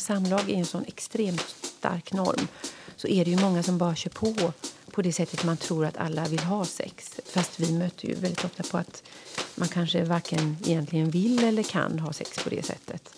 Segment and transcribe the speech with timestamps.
[0.00, 2.48] samlag är en sån extremt stark norm
[2.96, 4.52] så är det ju många som bara kör på
[4.96, 7.20] på det sättet man tror att alla vill ha sex.
[7.26, 9.02] Fast vi möter ju väldigt ofta på att
[9.54, 13.10] man kanske varken egentligen vill eller kan ha sex på det sättet.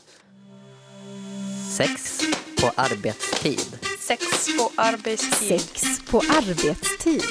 [1.77, 2.21] Sex
[2.61, 3.79] på arbetstid.
[4.01, 4.23] Sex
[4.59, 5.61] på arbetstid.
[5.61, 7.23] Sex på arbetstid.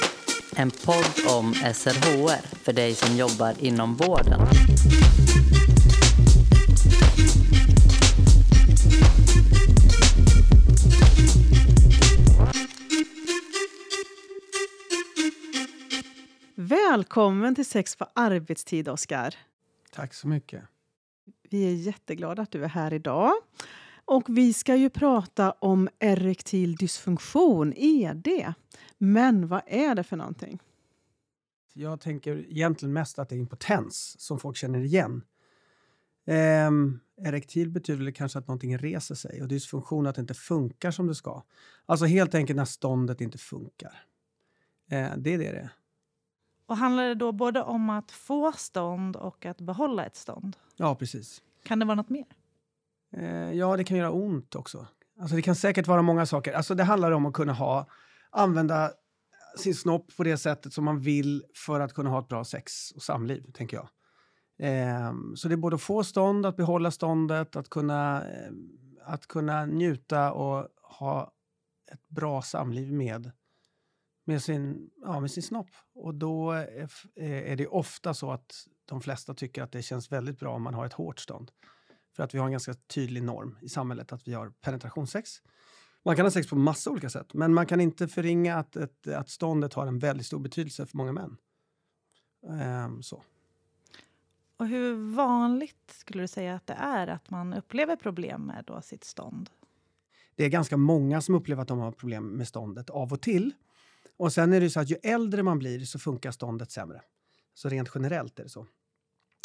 [0.56, 4.40] En podd om SRHR för dig som jobbar inom vården.
[16.98, 19.34] Välkommen till Sex på arbetstid, Oskar.
[19.92, 20.62] Tack så mycket.
[21.50, 23.32] Vi är jätteglada att du är här idag.
[24.04, 28.54] Och vi ska ju prata om erektil dysfunktion, ED.
[28.98, 30.58] Men vad är det för någonting?
[31.72, 35.22] Jag tänker egentligen mest att det är impotens som folk känner igen.
[36.26, 41.06] Ehm, erektil betyder kanske att någonting reser sig och dysfunktion att det inte funkar som
[41.06, 41.42] det ska.
[41.86, 44.04] Alltså helt enkelt när ståndet inte funkar.
[44.90, 45.70] Ehm, det är det det är.
[46.68, 50.56] Och handlar det då både om att få stånd och att behålla ett stånd?
[50.76, 51.42] Ja, precis.
[51.64, 52.24] Kan det vara något mer?
[53.16, 54.86] Eh, ja, det kan göra ont också.
[55.20, 56.52] Alltså, det kan säkert vara många saker.
[56.52, 57.86] Alltså, det handlar om att kunna ha,
[58.30, 58.90] använda
[59.58, 62.92] sin snopp på det sättet som man vill för att kunna ha ett bra sex
[62.92, 63.88] och samliv, tänker jag.
[64.68, 68.52] Eh, så det är både att få stånd, att behålla ståndet, att kunna, eh,
[69.04, 71.32] att kunna njuta och ha
[71.92, 73.30] ett bra samliv med
[74.28, 75.70] med sin, ja, med sin snopp.
[75.94, 76.90] Och då är,
[77.20, 80.74] är det ofta så att de flesta tycker att det känns väldigt bra om man
[80.74, 81.50] har ett hårt stånd.
[82.16, 85.30] För att vi har en ganska tydlig norm i samhället att vi har penetrationssex.
[86.04, 89.06] Man kan ha sex på massa olika sätt, men man kan inte förringa att, ett,
[89.06, 91.36] att ståndet har en väldigt stor betydelse för många män.
[92.48, 93.22] Ehm, så.
[94.56, 98.80] Och hur vanligt skulle du säga att det är att man upplever problem med då
[98.80, 99.50] sitt stånd?
[100.34, 103.54] Det är ganska många som upplever att de har problem med ståndet av och till.
[104.18, 107.02] Och sen är det så att ju äldre man blir så funkar ståndet sämre.
[107.54, 108.66] Så rent generellt är det så.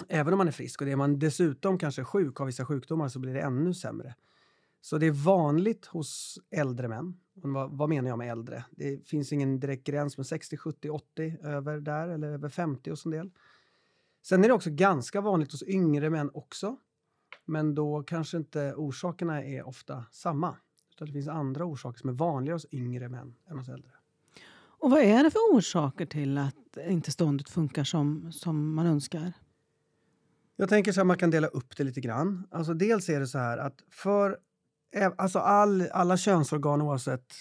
[0.07, 3.19] Även om man är frisk och är man dessutom kanske sjuk, av vissa sjukdomar, så
[3.19, 4.15] blir det ännu sämre.
[4.81, 7.19] Så det är vanligt hos äldre män.
[7.33, 8.65] Vad, vad menar jag med äldre?
[8.71, 13.05] Det finns ingen direkt gräns med 60, 70, 80 över där eller över 50 hos
[13.05, 13.31] en del.
[14.23, 16.77] Sen är det också ganska vanligt hos yngre män också.
[17.45, 20.57] Men då kanske inte orsakerna är ofta samma.
[20.91, 23.91] Utan det finns andra orsaker som är vanligare hos yngre män än hos äldre.
[24.83, 29.33] Och vad är det för orsaker till att inte ståndet funkar som, som man önskar?
[30.55, 32.47] Jag tänker så här, man kan dela upp det lite grann.
[32.51, 34.37] Alltså dels är det så här att för
[35.17, 37.33] alltså all, alla könsorgan oavsett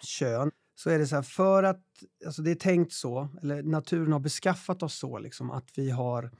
[0.00, 1.84] kön så är det så här för att
[2.26, 6.30] alltså det är tänkt så, eller naturen har beskaffat oss så liksom att vi har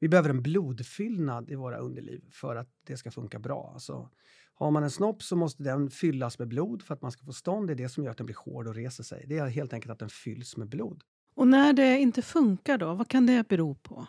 [0.00, 3.70] vi behöver en blodfyllnad i våra underliv för att det ska funka bra.
[3.74, 4.10] Alltså,
[4.54, 7.32] har man en snopp så måste den fyllas med blod för att man ska få
[7.32, 7.66] stånd.
[7.66, 9.24] Det är det som gör att den blir hård och reser sig.
[9.28, 11.02] Det är helt enkelt att den fylls med blod.
[11.36, 14.06] Och när det inte funkar då, vad kan det bero på?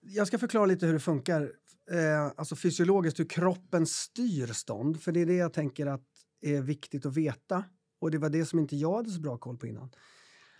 [0.00, 1.42] Jag ska förklara lite hur det funkar,
[1.90, 5.02] eh, alltså fysiologiskt, hur kroppen styr stånd.
[5.02, 6.04] För det är det jag tänker att
[6.40, 7.64] är viktigt att veta.
[8.00, 9.90] Och det var det som inte jag hade så bra koll på innan.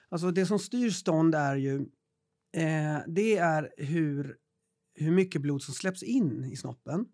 [0.08, 1.74] Alltså det som styr stånd är ju,
[2.52, 4.36] eh, det är hur,
[4.94, 7.06] hur mycket blod som släpps in i snoppen.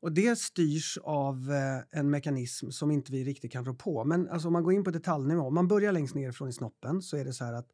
[0.00, 4.04] Och det styrs av eh, en mekanism som inte vi riktigt kan rå på.
[4.04, 6.52] Men alltså, om man går in på detaljnivå, om man börjar längst ner från i
[6.52, 7.70] snoppen så är det så här att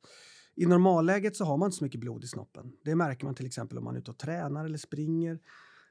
[0.54, 2.72] i normalläget så har man inte så mycket blod i snoppen.
[2.84, 5.40] Det märker man till exempel om man är ute och tränar eller springer.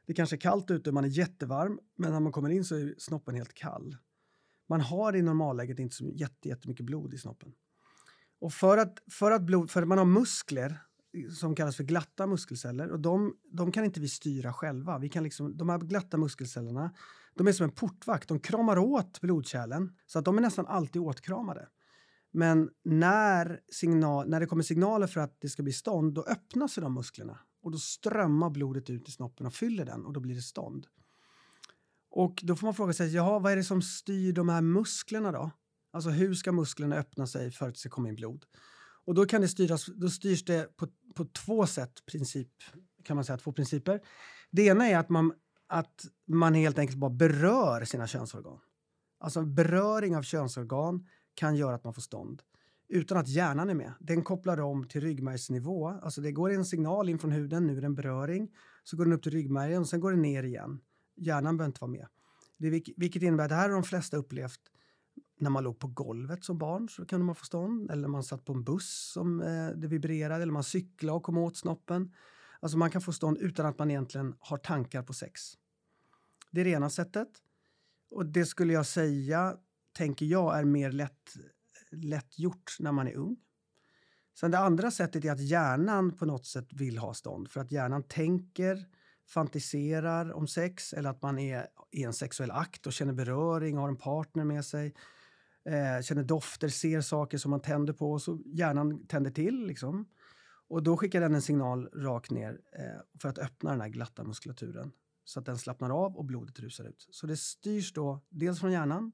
[0.07, 2.95] Det kanske är kallt ute, man är jättevarm, men när man kommer in så är
[2.97, 3.97] snoppen helt kall.
[4.69, 6.11] Man har i normalläget inte så
[6.43, 7.53] jättemycket blod i snoppen.
[8.39, 10.81] Och för att, för att, blod, för att man har muskler
[11.39, 14.97] som kallas för glatta muskelceller och de, de kan inte vi styra själva.
[14.97, 16.91] Vi kan liksom, de här glatta muskelcellerna
[17.35, 18.27] de är som en portvakt.
[18.27, 21.67] De kramar åt blodkärlen så att de är nästan alltid åtkramade.
[22.31, 26.67] Men när, signal, när det kommer signaler för att det ska bli stånd, då öppnar
[26.67, 30.19] sig de musklerna och då strömmar blodet ut i snoppen och fyller den och då
[30.19, 30.87] blir det stånd.
[32.09, 35.31] Och då får man fråga sig, jaha, vad är det som styr de här musklerna
[35.31, 35.51] då?
[35.93, 38.45] Alltså hur ska musklerna öppna sig för att det ska komma in blod?
[39.05, 42.49] Och då kan det styras, då styrs det på, på två sätt, princip,
[43.03, 44.01] kan man säga, två principer.
[44.51, 45.33] Det ena är att man,
[45.67, 48.59] att man helt enkelt bara berör sina könsorgan.
[49.19, 52.41] Alltså beröring av könsorgan kan göra att man får stånd
[52.91, 53.93] utan att hjärnan är med.
[53.99, 55.87] Den kopplar om till ryggmärgsnivå.
[55.87, 58.49] Alltså det går en signal in från huden, nu är det en beröring.
[58.83, 60.79] Så går den upp till ryggmärgen och sen går den ner igen.
[61.15, 62.07] Hjärnan behöver inte vara med.
[62.57, 64.59] Det, vilket innebär, att det här har de flesta upplevt
[65.41, 67.91] när man låg på golvet som barn så kunde man få stånd.
[67.91, 70.43] Eller man satt på en buss som eh, det vibrerade.
[70.43, 72.13] Eller man cyklade och kom åt snoppen.
[72.59, 75.41] Alltså man kan få stånd utan att man egentligen har tankar på sex.
[76.51, 77.29] Det är det ena sättet.
[78.11, 79.57] Och det skulle jag säga,
[79.93, 81.35] tänker jag, är mer lätt,
[81.91, 83.37] lätt gjort när man är ung.
[84.39, 87.51] Sen det andra sättet är att hjärnan på något sätt vill ha stånd.
[87.51, 88.85] För att hjärnan tänker,
[89.27, 93.81] fantiserar om sex eller att man är i en sexuell akt och känner beröring, och
[93.81, 94.95] har en partner med sig.
[95.65, 98.19] Eh, känner dofter, ser saker som man tänder på.
[98.19, 99.67] Så hjärnan tänder till.
[99.67, 100.05] Liksom.
[100.67, 104.23] Och då skickar den en signal rakt ner eh, för att öppna den här glatta
[104.23, 104.91] muskulaturen
[105.23, 107.07] så att den slappnar av och blodet rusar ut.
[107.11, 109.11] Så det styrs då dels från hjärnan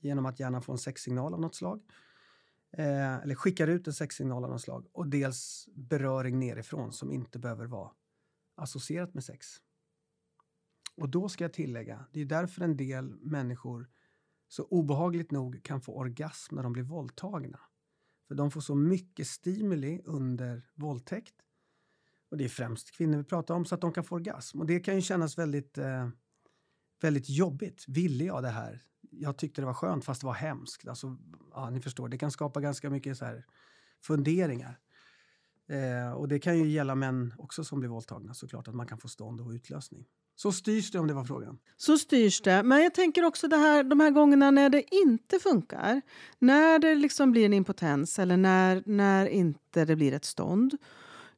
[0.00, 1.82] genom att hjärnan får en sexsignal av något slag
[2.72, 7.38] eh, eller skickar ut en sexsignal av något slag och dels beröring nerifrån som inte
[7.38, 7.90] behöver vara
[8.54, 9.46] associerat med sex.
[10.96, 13.88] Och då ska jag tillägga, det är därför en del människor
[14.52, 17.60] så obehagligt nog kan få orgasm när de blir våldtagna.
[18.28, 21.34] För de får så mycket stimuli under våldtäkt.
[22.30, 24.60] Och det är främst kvinnor vi pratar om, så att de kan få orgasm.
[24.60, 26.08] Och det kan ju kännas väldigt, eh,
[27.00, 27.84] väldigt jobbigt.
[27.88, 28.82] Ville jag det här?
[29.10, 30.88] Jag tyckte det var skönt fast det var hemskt.
[30.88, 31.16] Alltså,
[31.54, 33.46] ja, ni förstår, det kan skapa ganska mycket så här
[34.00, 34.78] funderingar.
[35.66, 38.98] Eh, och det kan ju gälla män också som blir våldtagna såklart, att man kan
[38.98, 40.06] få stånd och utlösning.
[40.34, 41.58] Så styrs det om det var frågan.
[41.76, 42.62] Så styrs det.
[42.62, 46.02] Men jag tänker också det här, de här gångerna när det inte funkar.
[46.38, 50.76] När det liksom blir en impotens eller när, när inte det blir ett stånd.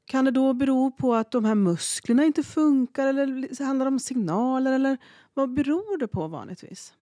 [0.05, 3.99] Kan det då bero på att de här musklerna inte funkar eller handlar det om
[3.99, 4.73] signaler?
[4.73, 4.99] Eller
[5.35, 6.93] vad beror det på vanligtvis?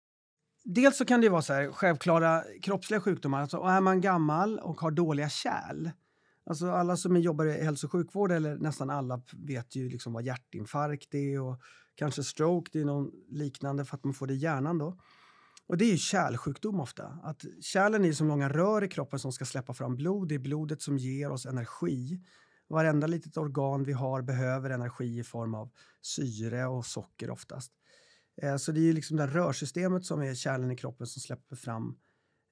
[0.65, 3.41] Dels så kan det vara så här, självklara kroppsliga sjukdomar.
[3.41, 5.91] Alltså, är man gammal och har dåliga kärl
[6.47, 10.25] Alltså alla som jobbar i hälso och sjukvård, eller nästan alla, vet ju liksom vad
[10.25, 11.61] hjärtinfarkt är och
[11.95, 14.99] kanske stroke, det är någon liknande för att man får det i hjärnan då.
[15.67, 17.19] Och det är ju kärlsjukdom ofta.
[17.23, 20.29] Att kärlen är som långa rör i kroppen som ska släppa fram blod.
[20.29, 22.21] Det är blodet som ger oss energi.
[22.69, 27.73] Varenda litet organ vi har behöver energi i form av syre och socker oftast.
[28.43, 31.97] Eh, så det är liksom det rörsystemet som är kärlen i kroppen som släpper fram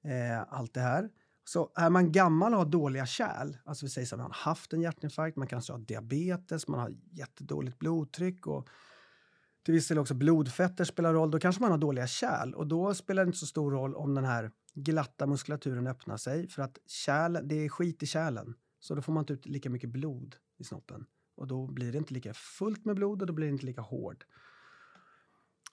[0.05, 1.09] eh, allt det här.
[1.43, 4.51] Så är man gammal och har dåliga kärl, alltså vi säger så att man har
[4.51, 8.67] haft en hjärtinfarkt, man kanske har diabetes, man har jättedåligt blodtryck och
[9.63, 12.93] till viss del också blodfetter spelar roll, då kanske man har dåliga kärl och då
[12.93, 16.77] spelar det inte så stor roll om den här glatta muskulaturen öppnar sig för att
[16.87, 18.55] kärl, det är skit i kärlen.
[18.79, 21.05] Så då får man inte ut lika mycket blod i snoppen
[21.35, 23.81] och då blir det inte lika fullt med blod och då blir det inte lika
[23.81, 24.23] hård.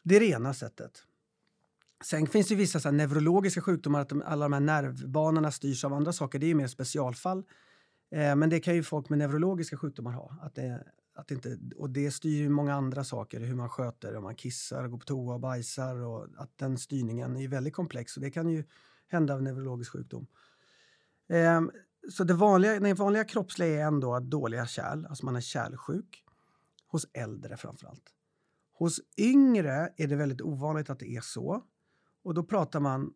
[0.02, 1.05] Det är det ena sättet.
[2.05, 5.93] Sen finns det vissa så neurologiska sjukdomar, att de, alla de här nervbanorna styrs av
[5.93, 6.38] andra saker.
[6.38, 7.44] Det är mer specialfall.
[8.11, 10.35] Eh, men det kan ju folk med neurologiska sjukdomar ha.
[10.43, 10.85] Att det,
[11.19, 14.88] att inte, och det styr ju många andra saker, hur man sköter, om man kissar,
[14.88, 15.97] går på toa och bajsar.
[15.97, 18.65] Och att den styrningen är väldigt komplex och det kan ju
[19.09, 20.26] hända av neurologisk sjukdom.
[21.29, 21.70] Ehm,
[22.11, 26.25] så det vanliga, det vanliga kroppsliga är ändå dåliga kärl, alltså man är kärlsjuk.
[26.87, 28.12] Hos äldre framförallt.
[28.73, 31.64] Hos yngre är det väldigt ovanligt att det är så.
[32.23, 33.14] Och då pratar man,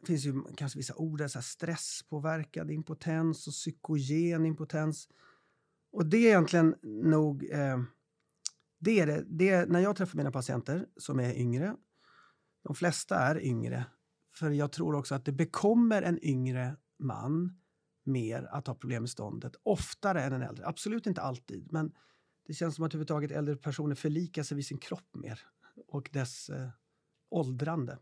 [0.00, 5.08] det finns ju kanske vissa ord, så här stresspåverkad impotens och psykogen impotens.
[5.92, 7.78] Och det är egentligen nog, eh,
[8.78, 11.76] det är det, det är, när jag träffar mina patienter som är yngre,
[12.64, 13.84] de flesta är yngre,
[14.34, 17.58] för jag tror också att det bekommer en yngre man
[18.04, 20.66] mer att ha problem med ståndet oftare än en äldre.
[20.66, 21.92] Absolut inte alltid, men
[22.46, 25.40] det känns som att överhuvudtaget äldre personer förlikar sig vid sin kropp mer
[25.88, 26.68] och dess eh,
[27.30, 27.98] åldrande.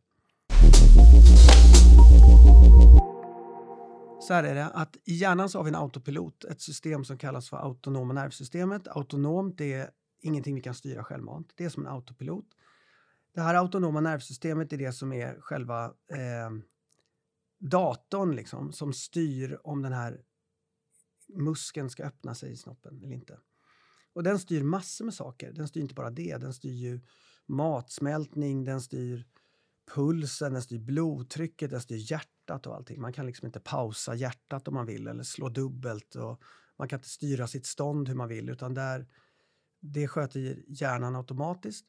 [4.27, 7.19] Så här är det, att i hjärnan så har vi en autopilot, ett system som
[7.19, 8.89] kallas för autonoma nervsystemet.
[8.89, 9.91] Autonomt är
[10.21, 12.47] ingenting vi kan styra självmant, det är som en autopilot.
[13.35, 16.51] Det här autonoma nervsystemet är det som är själva eh,
[17.59, 20.21] datorn liksom, som styr om den här
[21.29, 23.39] muskeln ska öppna sig i snoppen eller inte.
[24.13, 25.53] Och den styr massor med saker.
[25.53, 27.01] Den styr inte bara det, den styr ju
[27.47, 29.27] matsmältning, den styr
[29.95, 33.01] pulsen, den styr blodtrycket, den styr hjärtat och allting.
[33.01, 36.15] Man kan liksom inte pausa hjärtat om man vill eller slå dubbelt.
[36.15, 36.43] Och
[36.79, 39.07] man kan inte styra sitt stånd hur man vill utan där,
[39.81, 41.87] det sköter hjärnan automatiskt.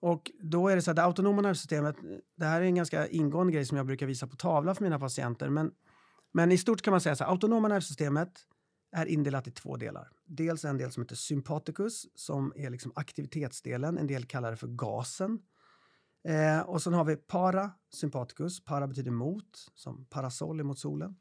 [0.00, 1.96] Och då är det så att det autonoma nervsystemet,
[2.36, 4.98] det här är en ganska ingående grej som jag brukar visa på tavla för mina
[4.98, 5.72] patienter, men,
[6.32, 8.46] men i stort kan man säga så här, autonoma nervsystemet
[8.92, 10.08] är indelat i två delar.
[10.24, 14.66] Dels en del som heter sympaticus som är liksom aktivitetsdelen, en del kallar det för
[14.66, 15.38] gasen
[16.24, 18.64] Eh, och sen har vi parasympaticus.
[18.64, 21.16] Para betyder mot, som parasoll mot solen.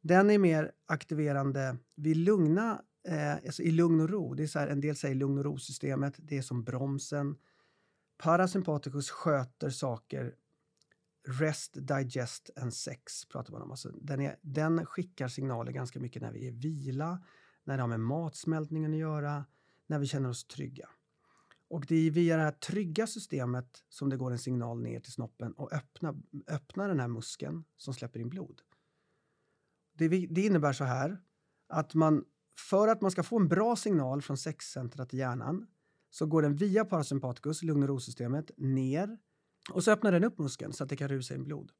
[0.00, 4.34] Den är mer aktiverande vid lugna, eh, alltså i lugn och ro.
[4.34, 7.36] Det är så här, en del säger lugn och ro-systemet, det är som bromsen.
[8.18, 10.34] Parasympaticus sköter saker
[11.28, 13.70] Rest, digest and sex pratar man om.
[13.70, 17.22] Alltså den, är, den skickar signaler ganska mycket när vi är vila,
[17.64, 19.44] när det har med matsmältningen att göra,
[19.86, 20.88] när vi känner oss trygga.
[21.68, 25.12] Och det är via det här trygga systemet som det går en signal ner till
[25.12, 28.62] snoppen och öppnar öppna den här muskeln som släpper in blod.
[29.92, 31.22] Det, det innebär så här
[31.68, 32.24] att man
[32.70, 35.66] för att man ska få en bra signal från sexcentrat i hjärnan
[36.10, 39.18] så går den via parasympaticus, lugn och ro-systemet, ner
[39.70, 41.72] och så öppnar den upp muskeln så att det kan rusa in blod.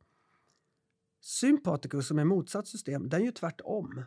[1.21, 4.03] Sympaticus, som är motsatt system, den gör tvärtom.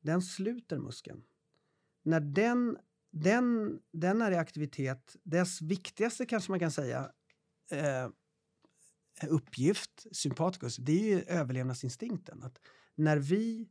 [0.00, 1.22] Den sluter muskeln.
[2.02, 2.78] När den,
[3.10, 7.10] den, den är i aktivitet, dess viktigaste kanske man kan säga
[7.70, 8.08] eh,
[9.28, 12.42] uppgift, sympaticus, det är ju överlevnadsinstinkten.
[12.42, 12.58] Att
[12.94, 13.68] när vi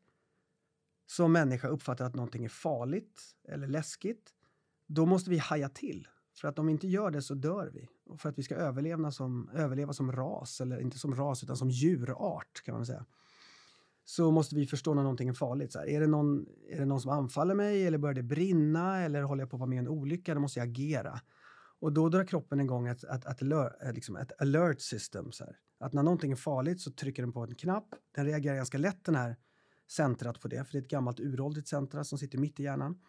[1.05, 4.33] som människa uppfattar att någonting är farligt eller läskigt,
[4.87, 6.07] då måste vi haja till.
[6.35, 7.87] För att om vi inte gör det så dör vi.
[8.05, 11.57] Och för att vi ska överleva som, överleva som ras, eller inte som ras utan
[11.57, 13.05] som djurart kan man säga.
[14.09, 15.71] Så måste vi förstå när någonting är farligt.
[15.71, 19.01] Så här, är, det någon, är det någon som anfaller mig eller börjar det brinna
[19.01, 20.33] eller håller jag på att vara med i en olycka?
[20.33, 21.21] Då måste jag agera.
[21.79, 25.31] Och då drar kroppen igång ett, ett, ett, alert, eh, liksom ett alert system.
[25.31, 25.57] Så här.
[25.79, 27.87] Att när någonting är farligt så trycker den på en knapp.
[28.15, 29.35] Den reagerar ganska lätt den här
[29.91, 32.99] centrat på det, för det är ett gammalt uråldrigt centra som sitter mitt i hjärnan.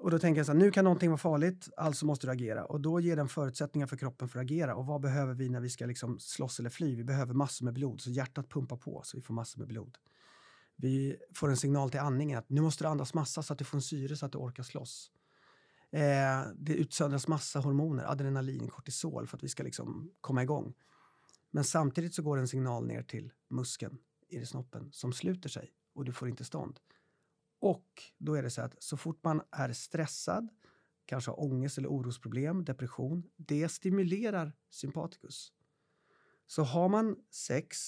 [0.00, 2.64] Och då tänker jag så här, nu kan någonting vara farligt, alltså måste du agera.
[2.64, 4.74] Och då ger den förutsättningar för kroppen för att agera.
[4.74, 6.96] Och vad behöver vi när vi ska liksom slåss eller fly?
[6.96, 9.98] Vi behöver massor med blod, så hjärtat pumpar på så vi får massor med blod.
[10.76, 13.64] Vi får en signal till andningen att nu måste du andas massa så att du
[13.64, 15.10] får en syre så att du orkar slåss.
[15.92, 20.74] Eh, det utsöndras massa hormoner, adrenalin, kortisol för att vi ska liksom komma igång.
[21.50, 26.04] Men samtidigt så går en signal ner till muskeln i snoppen som sluter sig och
[26.04, 26.80] du får inte stånd.
[27.60, 30.48] Och då är det så att så fort man är stressad,
[31.06, 35.52] kanske har ångest eller orosproblem, depression, det stimulerar sympaticus.
[36.46, 37.78] Så har man sex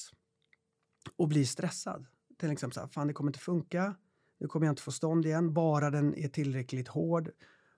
[1.17, 2.07] och blir stressad,
[2.39, 3.95] till liksom exempel så här, fan det kommer inte funka,
[4.39, 7.31] nu kommer jag inte få stånd igen, bara den är tillräckligt hård,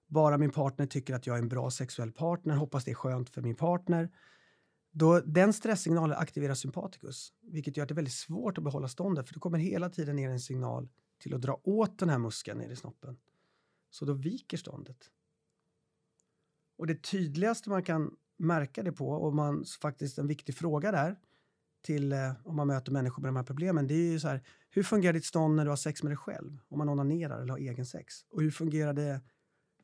[0.06, 3.30] bara min partner tycker att jag är en bra sexuell partner, hoppas det är skönt
[3.30, 4.10] för min partner.
[4.90, 9.28] Då, den stresssignalen aktiverar sympaticus, vilket gör att det är väldigt svårt att behålla ståndet
[9.28, 10.88] för det kommer hela tiden ner en signal
[11.24, 13.16] till att dra åt den här muskeln ner i snoppen.
[13.90, 15.10] Så då viker ståndet.
[16.76, 21.16] Och det tydligaste man kan märka det på, och man, faktiskt en viktig fråga där,
[21.82, 24.46] till eh, om man möter människor med de här problemen, det är ju så här,
[24.70, 26.58] hur fungerar ditt stånd när du har sex med dig själv?
[26.68, 28.24] Om man onanerar eller har egen sex?
[28.30, 29.20] Och hur fungerar det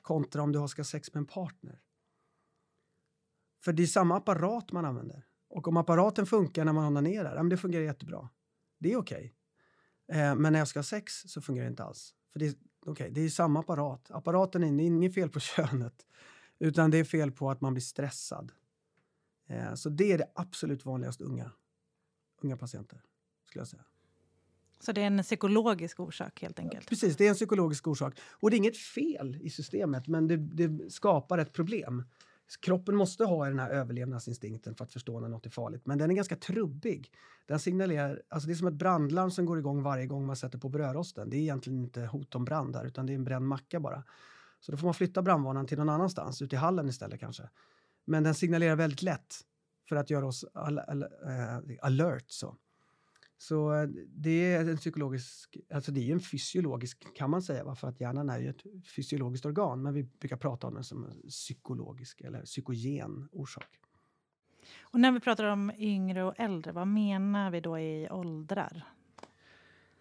[0.02, 1.80] kontra om du ska ha sex med en partner?
[3.64, 5.26] För det är samma apparat man använder.
[5.48, 8.28] Och om apparaten funkar när man onanerar, ja, men det fungerar jättebra.
[8.78, 9.16] Det är okej.
[9.16, 9.39] Okay.
[10.10, 12.14] Eh, men när jag ska ha sex så fungerar det inte alls.
[12.32, 14.10] För det, okay, det är samma apparat.
[14.10, 16.06] Apparaten är, det är inget fel på könet,
[16.58, 18.52] utan det är fel på att man blir stressad.
[19.46, 21.50] Eh, så det är det absolut vanligaste unga,
[22.42, 23.02] unga patienter,
[23.46, 23.84] skulle jag säga.
[24.80, 26.88] Så det är en psykologisk orsak helt enkelt?
[26.88, 28.18] Precis, det är en psykologisk orsak.
[28.30, 32.04] Och det är inget fel i systemet, men det, det skapar ett problem.
[32.56, 36.10] Kroppen måste ha den här överlevnadsinstinkten för att förstå när något är farligt, men den
[36.10, 37.12] är ganska trubbig.
[37.46, 40.58] Den signalerar, alltså det är som ett brandlarm som går igång varje gång man sätter
[40.58, 41.30] på brödrosten.
[41.30, 44.04] Det är egentligen inte hot om brand där, utan det är en bränd macka bara.
[44.60, 47.48] Så då får man flytta brandvarnaren till någon annanstans, ut i hallen istället kanske.
[48.04, 49.34] Men den signalerar väldigt lätt
[49.88, 51.08] för att göra oss al al eh,
[51.80, 52.30] alert.
[52.30, 52.56] Så.
[53.42, 57.88] Så eh, det är en psykologisk, alltså det är en fysiologisk kan man säga, för
[57.88, 58.62] att hjärnan är ju ett
[58.96, 63.68] fysiologiskt organ, men vi brukar prata om den som en psykologisk eller psykogen orsak.
[64.80, 68.84] Och när vi pratar om yngre och äldre, vad menar vi då i åldrar?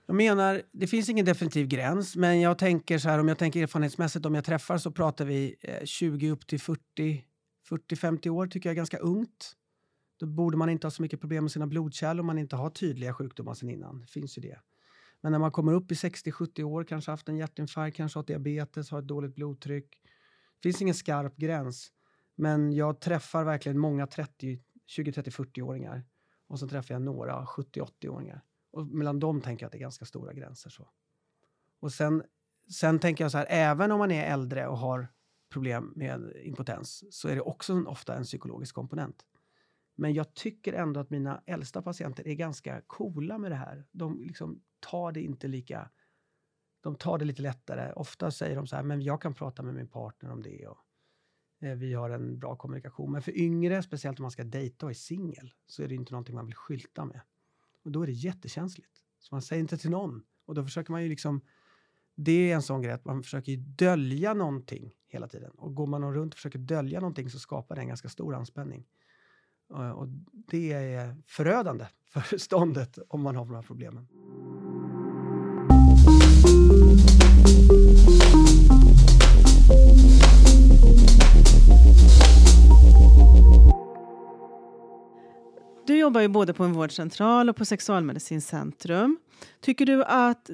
[0.06, 3.64] Jag menar, det finns ingen definitiv gräns, men jag tänker så här, om jag tänker
[3.64, 7.26] erfarenhetsmässigt, om jag träffar så pratar vi 20 eh, upp till 40,
[7.70, 9.56] 40-50 år tycker jag är ganska ungt.
[10.20, 12.70] Då borde man inte ha så mycket problem med sina blodkärl om man inte har
[12.70, 14.00] tydliga sjukdomar sen innan.
[14.00, 14.60] Det finns ju det.
[15.22, 18.92] Men när man kommer upp i 60-70 år, kanske haft en hjärtinfarkt, kanske har diabetes,
[18.92, 20.02] har ett dåligt blodtryck.
[20.60, 21.92] Det finns ingen skarp gräns.
[22.36, 26.04] Men jag träffar verkligen många 30, 20, 30, 40-åringar.
[26.48, 28.42] Och så träffar jag några 70-80-åringar.
[28.72, 30.70] Och mellan dem tänker jag att det är ganska stora gränser.
[30.70, 30.90] Så.
[31.80, 32.24] Och sen,
[32.72, 35.08] sen tänker jag så här, även om man är äldre och har
[35.50, 39.26] problem med impotens så är det också ofta en psykologisk komponent.
[40.00, 43.86] Men jag tycker ändå att mina äldsta patienter är ganska coola med det här.
[43.92, 45.90] De liksom tar det inte lika...
[46.82, 47.94] De tar det lite lättare.
[47.94, 50.68] Ofta säger de så här, men jag kan prata med min partner om det.
[50.68, 50.78] Och,
[51.62, 53.12] eh, vi har en bra kommunikation.
[53.12, 56.12] Men för yngre, speciellt om man ska dejta och är singel, så är det inte
[56.12, 57.22] någonting man vill skylta med.
[57.84, 59.04] Och då är det jättekänsligt.
[59.20, 60.24] Så man säger inte till någon.
[60.46, 61.42] Och då försöker man ju liksom...
[62.16, 65.52] Det är en sån grej att man försöker dölja någonting hela tiden.
[65.52, 68.86] Och går man runt och försöker dölja någonting så skapar det en ganska stor anspänning.
[69.74, 70.08] Eh, och
[70.52, 74.08] det är förödande för ståndet om man har de här problemen.
[85.90, 89.20] Du jobbar ju både på en vårdcentral och på sexualmedicinskt centrum.
[89.62, 90.50] Tycker du att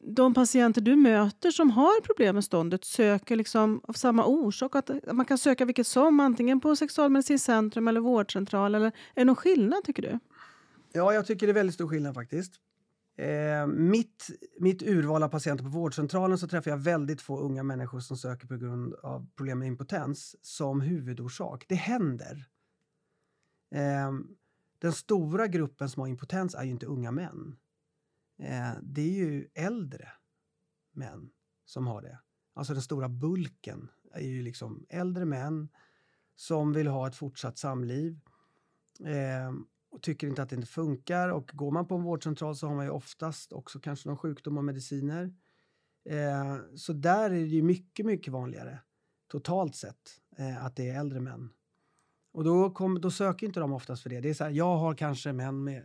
[0.00, 4.76] de patienter du möter som har problem med ståndet söker liksom av samma orsak?
[4.76, 8.74] Att man kan söka vilket som, antingen på Sexualmedicincentrum eller vårdcentral?
[8.74, 10.18] Eller är det någon skillnad tycker du?
[10.92, 12.54] Ja, jag tycker det är väldigt stor skillnad faktiskt.
[13.16, 18.00] Eh, mitt, mitt urval av patienter på vårdcentralen så träffar jag väldigt få unga människor
[18.00, 21.64] som söker på grund av problem med impotens som huvudorsak.
[21.68, 22.44] Det händer.
[23.74, 24.10] Eh,
[24.78, 27.56] den stora gruppen som har impotens är ju inte unga män.
[28.38, 30.08] Eh, det är ju äldre
[30.92, 31.30] män
[31.64, 32.18] som har det.
[32.54, 35.68] Alltså den stora bulken är ju liksom äldre män
[36.34, 38.20] som vill ha ett fortsatt samliv
[39.04, 39.52] eh,
[39.90, 41.28] och tycker inte att det inte funkar.
[41.28, 44.58] Och går man på en vårdcentral så har man ju oftast också kanske någon sjukdom
[44.58, 45.34] och mediciner.
[46.04, 48.80] Eh, så där är det ju mycket, mycket vanligare
[49.28, 51.50] totalt sett eh, att det är äldre män.
[52.34, 54.20] Och då, kom, då söker inte de oftast för det.
[54.20, 55.84] Det är så här, jag har kanske män med,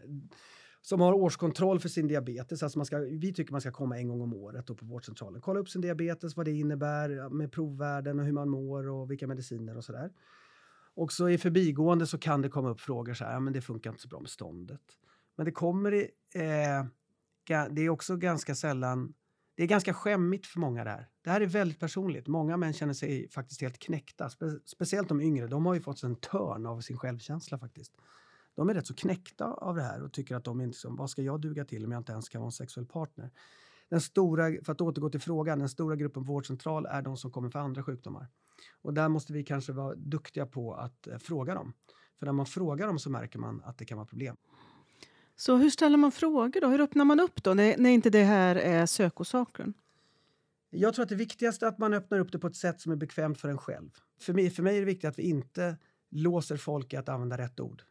[0.82, 2.63] som har årskontroll för sin diabetes.
[2.63, 5.41] Alltså man ska, vi tycker man ska komma en gång om året på vårdcentralen.
[5.41, 9.27] Kolla upp sin diabetes, vad det innebär med provvärden och hur man mår och vilka
[9.27, 10.12] mediciner och sådär.
[10.96, 13.62] Och så i förbigående så kan det komma upp frågor så här, ja, men det
[13.62, 14.82] funkar inte så bra med ståndet.
[15.36, 16.86] Men det kommer i, eh,
[17.70, 19.13] det är också ganska sällan,
[19.59, 21.07] det är ganska skämmigt för många där.
[21.23, 22.27] Det här är väldigt personligt.
[22.27, 25.47] Många män känner sig faktiskt helt knäckta, Spe speciellt de yngre.
[25.47, 27.93] De har ju fått en törn av sin självkänsla faktiskt.
[28.55, 31.09] De är rätt så knäckta av det här och tycker att de inte, liksom, vad
[31.09, 33.31] ska jag duga till om jag inte ens kan vara en sexuell partner?
[33.89, 37.49] Den stora, för att återgå till frågan, den stora gruppen vårdcentral är de som kommer
[37.49, 38.27] för andra sjukdomar.
[38.81, 41.73] Och där måste vi kanske vara duktiga på att eh, fråga dem.
[42.19, 44.35] För när man frågar dem så märker man att det kan vara problem.
[45.39, 46.67] Så hur ställer man frågor då?
[46.67, 49.74] Hur öppnar man upp då när, när inte det här är sökorsaken?
[50.69, 52.91] Jag tror att det viktigaste är att man öppnar upp det på ett sätt som
[52.91, 53.89] är bekvämt för en själv.
[54.22, 55.77] För mig, för mig är det viktigt att vi inte
[56.12, 57.84] låser folk i att använda rätt ord.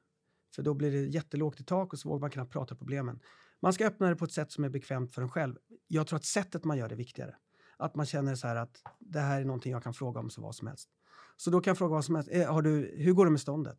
[0.54, 3.20] För då blir det jättelågt i tak och så vågar man knappt prata problemen.
[3.60, 5.54] Man ska öppna det på ett sätt som är bekvämt för en själv.
[5.86, 7.34] Jag tror att sättet man gör det är viktigare.
[7.76, 10.42] Att man känner så här att det här är någonting jag kan fråga om så
[10.42, 10.88] vad som helst.
[11.36, 12.30] Så då kan jag fråga vad som helst.
[12.32, 13.78] Eh, har du, hur går det med ståndet?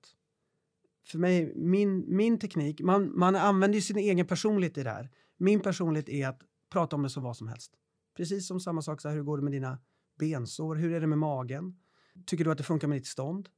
[1.11, 5.09] För mig, min, min teknik, man, man använder ju sin egen personlighet i det här.
[5.37, 7.73] Min personlighet är att prata om det som vad som helst.
[8.17, 9.79] Precis som samma sak, så här, hur går det med dina
[10.19, 10.75] bensår?
[10.75, 11.79] Hur är det med magen?
[12.25, 13.49] Tycker du att det funkar med ditt stånd?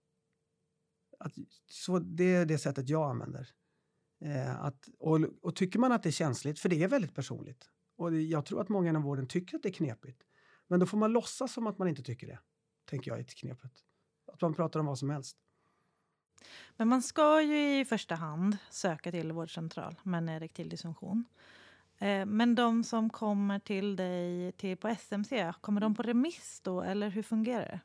[1.20, 1.34] Att,
[1.68, 3.50] så det är det sättet jag använder.
[4.22, 7.70] Eh, att, och, och, tycker man att det är känsligt, för det är väldigt personligt,
[7.98, 10.22] och jag tror att många inom vården tycker att det är knepigt,
[10.68, 12.40] men då får man låtsas som att man inte tycker det,
[12.86, 13.72] tänker jag är knepet.
[14.34, 15.38] Att man pratar om vad som helst.
[16.78, 21.26] Men man ska ju i första hand söka till vårdcentral med en erektil dysfunktion.
[21.98, 26.82] Eh, men de som kommer till dig till på SMC, kommer de på remiss då
[26.82, 27.80] eller hur fungerar det?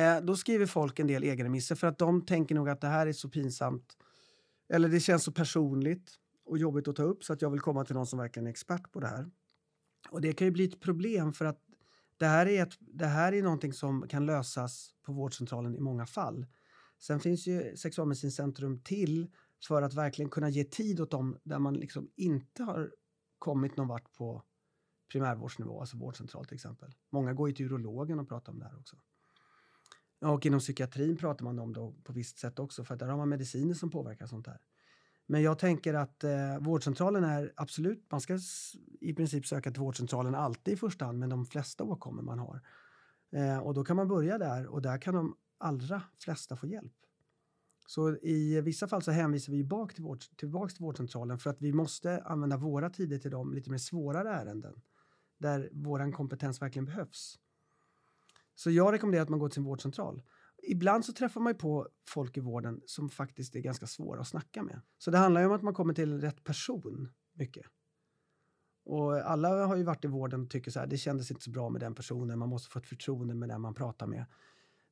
[0.00, 3.06] Eh, då skriver folk en del egenremisser för att de tänker nog att det här
[3.06, 3.96] är så pinsamt
[4.68, 6.14] eller det känns så personligt
[6.44, 8.50] och jobbigt att ta upp så att jag vill komma till någon som verkligen är
[8.50, 9.30] expert på det här.
[10.10, 11.60] Och det kan ju bli ett problem för att
[12.16, 16.06] det här är, ett, det här är någonting som kan lösas på vårdcentralen i många
[16.06, 16.46] fall.
[16.98, 19.26] Sen finns ju Sexualmedicinskt centrum till
[19.68, 22.92] för att verkligen kunna ge tid åt dem där man liksom inte har
[23.38, 24.42] kommit någon vart på
[25.12, 26.94] primärvårdsnivå, alltså vårdcentral till exempel.
[27.10, 28.96] Många går ju till urologen och pratar om det här också.
[30.20, 33.28] Och inom psykiatrin pratar man om det på visst sätt också för där har man
[33.28, 34.60] mediciner som påverkar sånt här.
[35.26, 38.38] Men jag tänker att eh, vårdcentralen är absolut, man ska
[39.00, 42.60] i princip söka till vårdcentralen alltid i första hand med de flesta åkommor man har.
[43.32, 46.92] Eh, och då kan man börja där och där kan de allra flesta får hjälp.
[47.86, 51.62] Så i vissa fall så hänvisar vi bak till vård, tillbaka till vårdcentralen för att
[51.62, 54.82] vi måste använda våra tider till de lite mer svårare ärenden
[55.38, 57.38] där vår kompetens verkligen behövs.
[58.54, 60.22] Så jag rekommenderar att man går till sin vårdcentral.
[60.62, 64.62] Ibland så träffar man på folk i vården som faktiskt är ganska svåra att snacka
[64.62, 64.80] med.
[64.98, 67.66] Så det handlar ju om att man kommer till rätt person mycket.
[68.84, 71.50] Och alla har ju varit i vården och tycker så här, det kändes inte så
[71.50, 74.24] bra med den personen, man måste få ett förtroende med den man pratar med.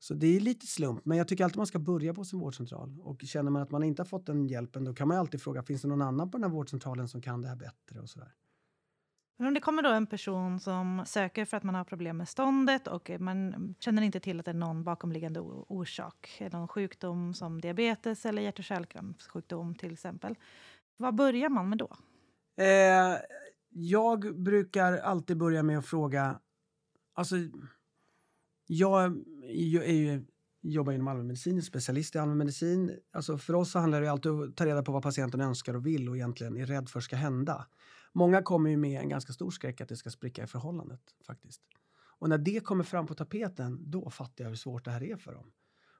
[0.04, 3.00] Så det är lite slump, men jag tycker alltid man ska börja på sin vårdcentral.
[3.00, 5.62] Och känner man att man inte har fått den hjälpen, då kan man alltid fråga,
[5.62, 8.34] finns det någon annan på den här vårdcentralen som kan det här bättre och sådär.
[9.38, 12.28] Men om det kommer då en person som söker för att man har problem med
[12.28, 17.60] ståndet och man känner inte till att det är någon bakomliggande orsak, någon sjukdom som
[17.60, 20.34] diabetes eller hjärt och kärlkrampssjukdom till exempel.
[20.96, 21.96] Vad börjar man med då?
[22.64, 23.18] Eh,
[23.68, 26.40] jag brukar alltid börja med att fråga,
[27.14, 27.36] alltså
[28.66, 29.05] jag
[29.85, 30.24] är ju
[30.64, 32.98] jobbar inom allmänmedicin, specialist i allmänmedicin.
[33.12, 35.87] Alltså för oss handlar det alltid om att ta reda på vad patienten önskar och
[35.87, 37.66] vill och egentligen är rädd för ska hända.
[38.12, 41.62] Många kommer ju med en ganska stor skräck att det ska spricka i förhållandet faktiskt.
[42.18, 45.16] Och när det kommer fram på tapeten, då fattar jag hur svårt det här är
[45.16, 45.53] för dem.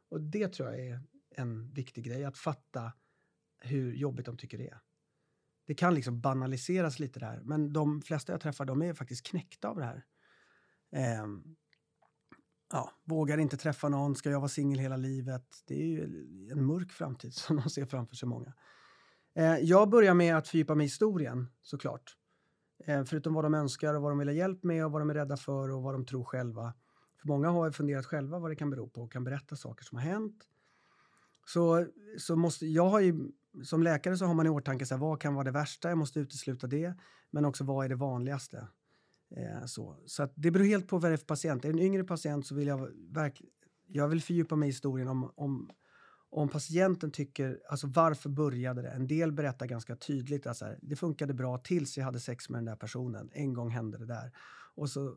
[0.09, 1.01] Och det tror jag är
[1.37, 2.93] en viktig grej, att fatta
[3.61, 4.81] hur jobbigt de tycker det är.
[5.67, 9.69] Det kan liksom banaliseras lite där, men de flesta jag träffar de är faktiskt knäckta
[9.69, 10.05] av det här.
[10.93, 11.27] Eh,
[12.73, 15.63] ja, vågar inte träffa någon, ska jag vara singel hela livet?
[15.67, 16.03] Det är ju
[16.51, 18.53] en mörk framtid som de ser framför sig många.
[19.35, 22.17] Eh, jag börjar med att fördjupa mig i historien såklart.
[22.87, 25.11] Eh, förutom vad de önskar och vad de vill ha hjälp med och vad de
[25.11, 26.75] är rädda för och vad de tror själva.
[27.21, 29.99] För många har funderat själva vad det kan bero på och kan berätta saker som
[29.99, 30.49] har hänt.
[31.47, 31.87] Så,
[32.19, 33.33] så måste, jag har ju,
[33.65, 35.99] som läkare så har man i åtanke så här, vad kan vara det värsta, jag
[35.99, 36.95] måste utesluta det.
[37.31, 38.69] Men också vad är det vanligaste?
[39.37, 41.65] Eh, så så att det beror helt på vad det är för patient.
[41.65, 43.51] Är det en yngre patient så vill jag verkligen
[43.87, 45.71] jag vill fördjupa mig i historien om, om,
[46.31, 48.89] om patienten tycker, alltså varför började det?
[48.89, 52.59] En del berättar ganska tydligt att alltså, det funkade bra tills jag hade sex med
[52.59, 53.31] den där personen.
[53.33, 54.33] En gång hände det där.
[54.75, 55.17] Och så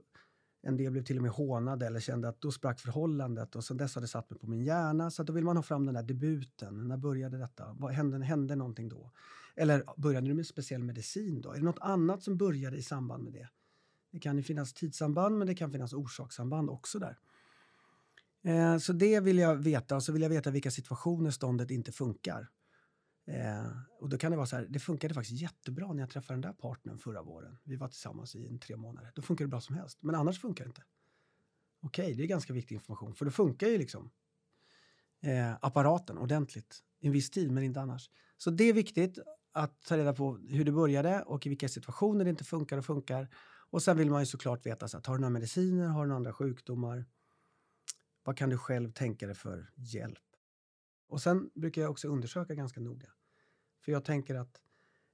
[0.62, 3.78] en del blev till och med hånade eller kände att då sprack förhållandet och sen
[3.78, 5.12] dess har det satt mig på min hjärna.
[5.12, 6.88] Så då vill man ha fram den där debuten.
[6.88, 7.76] När började detta?
[7.80, 9.12] Vad hände, hände någonting då?
[9.56, 11.52] Eller började du med speciell medicin då?
[11.52, 13.50] Är det något annat som började i samband med det?
[14.18, 17.20] Det kan ju finnas tidssamband men det kan finnas orsakssamband också där.
[18.44, 21.92] Eh, så det vill jag veta och så vill jag veta vilka situationer ståndet inte
[21.92, 22.50] funkar.
[23.28, 23.68] Eh,
[24.00, 26.42] och då kan det vara så här, det funkade faktiskt jättebra när jag träffade den
[26.42, 27.58] där partnern förra våren.
[27.64, 29.12] Vi var tillsammans i en tre månader.
[29.16, 29.98] Då funkar det bra som helst.
[30.02, 30.84] Men annars funkar det inte.
[31.82, 33.16] Okej, okay, det är ganska viktig information.
[33.16, 34.12] För då funkar ju liksom
[35.22, 36.84] eh, apparaten ordentligt.
[37.00, 38.10] I en viss tid, men inte annars.
[38.38, 39.20] Så det är viktigt
[39.54, 42.86] att ta reda på hur det började och i vilka situationer det inte funkar och
[42.86, 43.30] funkar.
[43.70, 46.08] Och sen vill man ju såklart veta, så här, tar du några mediciner, har du
[46.08, 47.06] några andra sjukdomar?
[48.24, 50.20] Vad kan du själv tänka dig för hjälp?
[51.10, 53.08] Och sen brukar jag också undersöka ganska noga.
[53.86, 54.62] För jag tänker att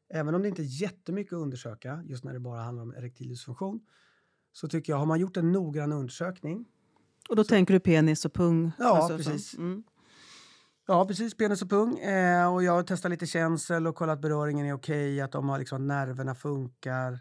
[0.09, 3.27] även om det inte är jättemycket att undersöka, just när det bara handlar om erektil
[3.27, 3.85] dysfunktion,
[4.51, 6.65] så tycker jag, har man gjort en noggrann undersökning...
[7.29, 8.71] Och då så, tänker du penis och pung?
[8.79, 9.57] Ja, alltså, precis.
[9.57, 9.83] Mm.
[10.87, 11.37] Ja, precis.
[11.37, 11.99] Penis och pung.
[11.99, 15.49] Eh, och jag har testat lite känsel och kollat att beröringen är okej, att de
[15.49, 17.19] har liksom, nerverna funkar.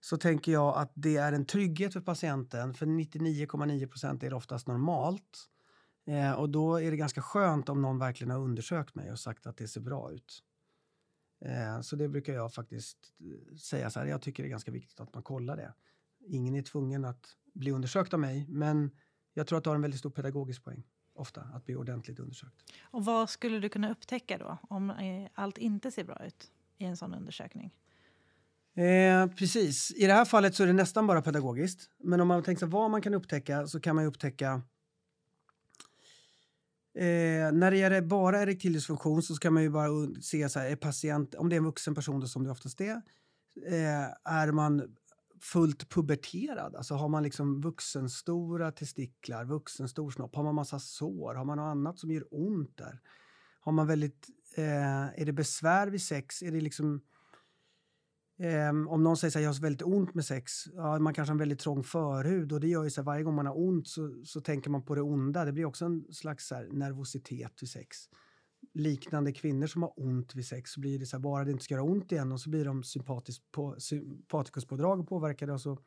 [0.00, 2.74] Så tänker jag att det är en trygghet för patienten.
[2.74, 5.48] För 99,9 procent är det oftast normalt.
[6.06, 9.46] Eh, och då är det ganska skönt om någon verkligen har undersökt mig och sagt
[9.46, 10.42] att det ser bra ut.
[11.44, 14.70] Eh, så det brukar jag faktiskt eh, säga så här, jag tycker det är ganska
[14.70, 15.74] viktigt att man kollar det.
[16.26, 18.90] Ingen är tvungen att bli undersökt av mig, men
[19.34, 20.84] jag tror att det har en väldigt stor pedagogisk poäng
[21.14, 22.72] ofta att bli ordentligt undersökt.
[22.82, 26.84] Och vad skulle du kunna upptäcka då om eh, allt inte ser bra ut i
[26.84, 27.74] en sån undersökning?
[28.76, 29.92] Eh, precis.
[29.96, 31.90] I det här fallet så är det nästan bara pedagogiskt.
[32.04, 34.62] Men om man tänker sig vad man kan upptäcka så kan man upptäcka
[36.94, 39.88] Eh, när det gäller bara erektil dysfunktion så kan man ju bara
[40.20, 42.80] se så här, är patient, om det är en vuxen person då, som det oftast
[42.80, 43.02] är,
[43.66, 44.96] eh, är man
[45.40, 46.76] fullt puberterad?
[46.76, 51.70] Alltså har man liksom vuxenstora testiklar, vuxenstor snopp, har man massa sår, har man något
[51.70, 53.00] annat som gör ont där?
[53.60, 56.42] Har man väldigt, eh, är det besvär vid sex?
[56.42, 57.00] Är det liksom
[58.42, 61.34] Um, om någon säger att jag har väldigt ont med sex, ja, man kanske har
[61.34, 63.88] en väldigt trång förhud och det gör ju så här, varje gång man har ont
[63.88, 65.44] så, så tänker man på det onda.
[65.44, 67.96] Det blir också en slags här, nervositet vid sex.
[68.74, 71.64] Liknande kvinnor som har ont vid sex så blir det så här, bara det inte
[71.64, 75.78] ska göra ont igen och så blir de sympatisk på, sympatikuspådrag påverkade och så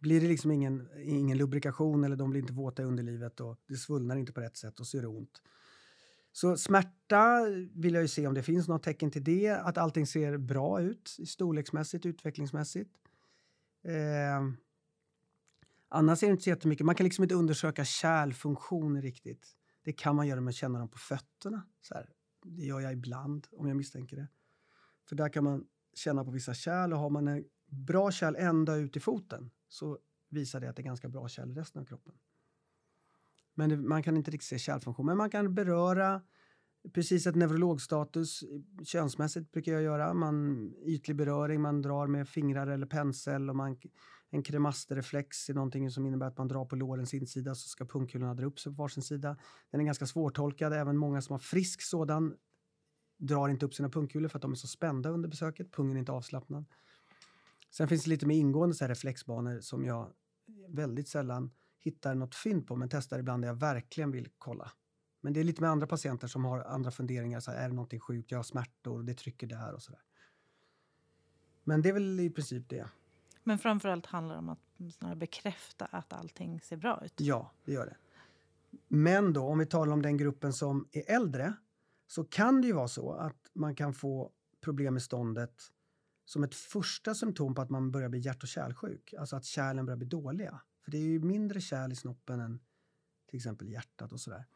[0.00, 3.76] blir det liksom ingen, ingen lubrikation eller de blir inte våta i underlivet och det
[3.76, 5.42] svullnar inte på rätt sätt och så gör det ont.
[6.32, 9.50] Så smärta vill jag ju se om det finns något tecken till det.
[9.50, 12.90] Att allting ser bra ut storleksmässigt, utvecklingsmässigt.
[13.84, 14.52] Eh,
[15.88, 16.86] annars är det inte så jättemycket.
[16.86, 19.56] Man kan liksom inte undersöka kärlfunktioner riktigt.
[19.84, 21.62] Det kan man göra med att känna dem på fötterna.
[21.80, 22.10] Så här.
[22.44, 24.28] Det gör jag ibland om jag misstänker det.
[25.08, 28.76] För där kan man känna på vissa kärl och har man en bra kärl ända
[28.76, 31.86] ut i foten så visar det att det är ganska bra kärl i resten av
[31.86, 32.14] kroppen.
[33.60, 35.06] Men det, man kan inte riktigt se kärlfunktion.
[35.06, 36.22] Men man kan beröra
[36.92, 40.14] precis ett neurologstatus eh, könsmässigt brukar jag göra.
[40.14, 43.76] Man, ytlig beröring, man drar med fingrar eller pensel och man,
[44.30, 48.34] en kremasterreflex är någonting som innebär att man drar på lårens insida så ska pungkulorna
[48.34, 49.36] dra upp sig på varsin sida.
[49.70, 52.34] Den är ganska svårtolkad, även många som har frisk sådan
[53.18, 55.72] drar inte upp sina pungkulor för att de är så spända under besöket.
[55.72, 56.64] Pungen är inte avslappnad.
[57.70, 60.12] Sen finns det lite mer ingående så här reflexbanor som jag
[60.68, 64.72] väldigt sällan hittar något fynd på men testar ibland när jag verkligen vill kolla.
[65.20, 67.40] Men det är lite med andra patienter som har andra funderingar.
[67.40, 68.30] Så här, är det någonting sjukt?
[68.30, 70.00] Jag har smärtor, det trycker där och sådär.
[71.64, 72.88] Men det är väl i princip det.
[73.44, 77.14] Men framförallt handlar det om att bekräfta att allting ser bra ut?
[77.16, 77.96] Ja, det gör det.
[78.88, 81.54] Men då, om vi talar om den gruppen som är äldre
[82.06, 85.62] så kan det ju vara så att man kan få problem med ståndet
[86.24, 89.14] som ett första symptom på att man börjar bli hjärt och kärlsjuk.
[89.18, 90.60] Alltså att kärlen börjar bli dåliga.
[90.84, 92.60] För det är ju mindre kärl i snoppen än
[93.26, 94.46] till exempel hjärtat och sådär.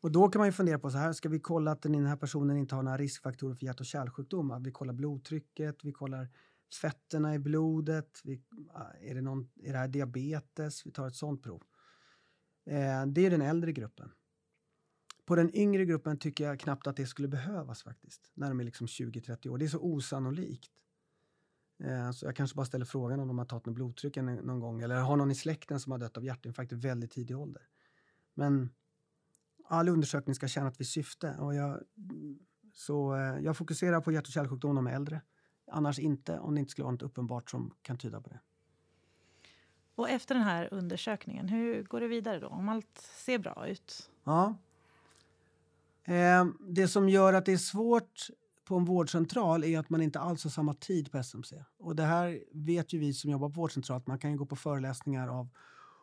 [0.00, 2.16] Och då kan man ju fundera på så här, ska vi kolla att den här
[2.16, 4.60] personen inte har några riskfaktorer för hjärt och kärlsjukdomar?
[4.60, 6.28] Vi kollar blodtrycket, vi kollar
[6.80, 8.42] fetterna i blodet, vi,
[9.00, 10.86] är, det någon, är det här diabetes?
[10.86, 11.62] Vi tar ett sånt prov.
[12.66, 14.12] Eh, det är den äldre gruppen.
[15.24, 18.64] På den yngre gruppen tycker jag knappt att det skulle behövas faktiskt, när de är
[18.64, 19.58] liksom 20-30 år.
[19.58, 20.70] Det är så osannolikt.
[21.84, 24.82] Eh, så jag kanske bara ställer frågan om de har tagit något blodtryck någon gång
[24.82, 27.62] eller har någon i släkten som har dött av hjärtinfarkt i väldigt tidig ålder.
[28.34, 28.70] Men
[29.64, 31.80] all undersökning ska tjäna ett visst syfte och jag,
[32.72, 35.22] så eh, jag fokuserar på hjärt och kärlsjukdom om äldre.
[35.70, 38.40] Annars inte, om det inte skulle vara något uppenbart som kan tyda på det.
[39.94, 42.46] Och efter den här undersökningen, hur går det vidare då?
[42.46, 44.10] Om allt ser bra ut?
[44.24, 44.54] Ja.
[46.04, 48.30] Eh, det som gör att det är svårt
[48.70, 51.64] på en vårdcentral är att man inte alls har samma tid på SMC.
[51.78, 54.56] Och det här vet ju vi som jobbar på vårdcentral att man kan gå på
[54.56, 55.48] föreläsningar av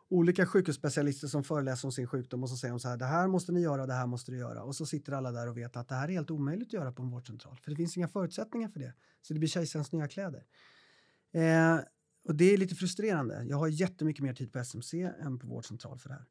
[0.09, 3.27] olika sjukhusspecialister som föreläser om sin sjukdom och så säger de så här, det här
[3.27, 4.63] måste ni göra, det här måste du göra.
[4.63, 6.91] Och så sitter alla där och vet att det här är helt omöjligt att göra
[6.91, 8.93] på en vårdcentral, för det finns inga förutsättningar för det.
[9.21, 10.43] Så det blir kejsarens nya kläder.
[11.31, 11.79] Eh,
[12.25, 13.45] och det är lite frustrerande.
[13.49, 16.25] Jag har jättemycket mer tid på SMC än på vårdcentral för det här.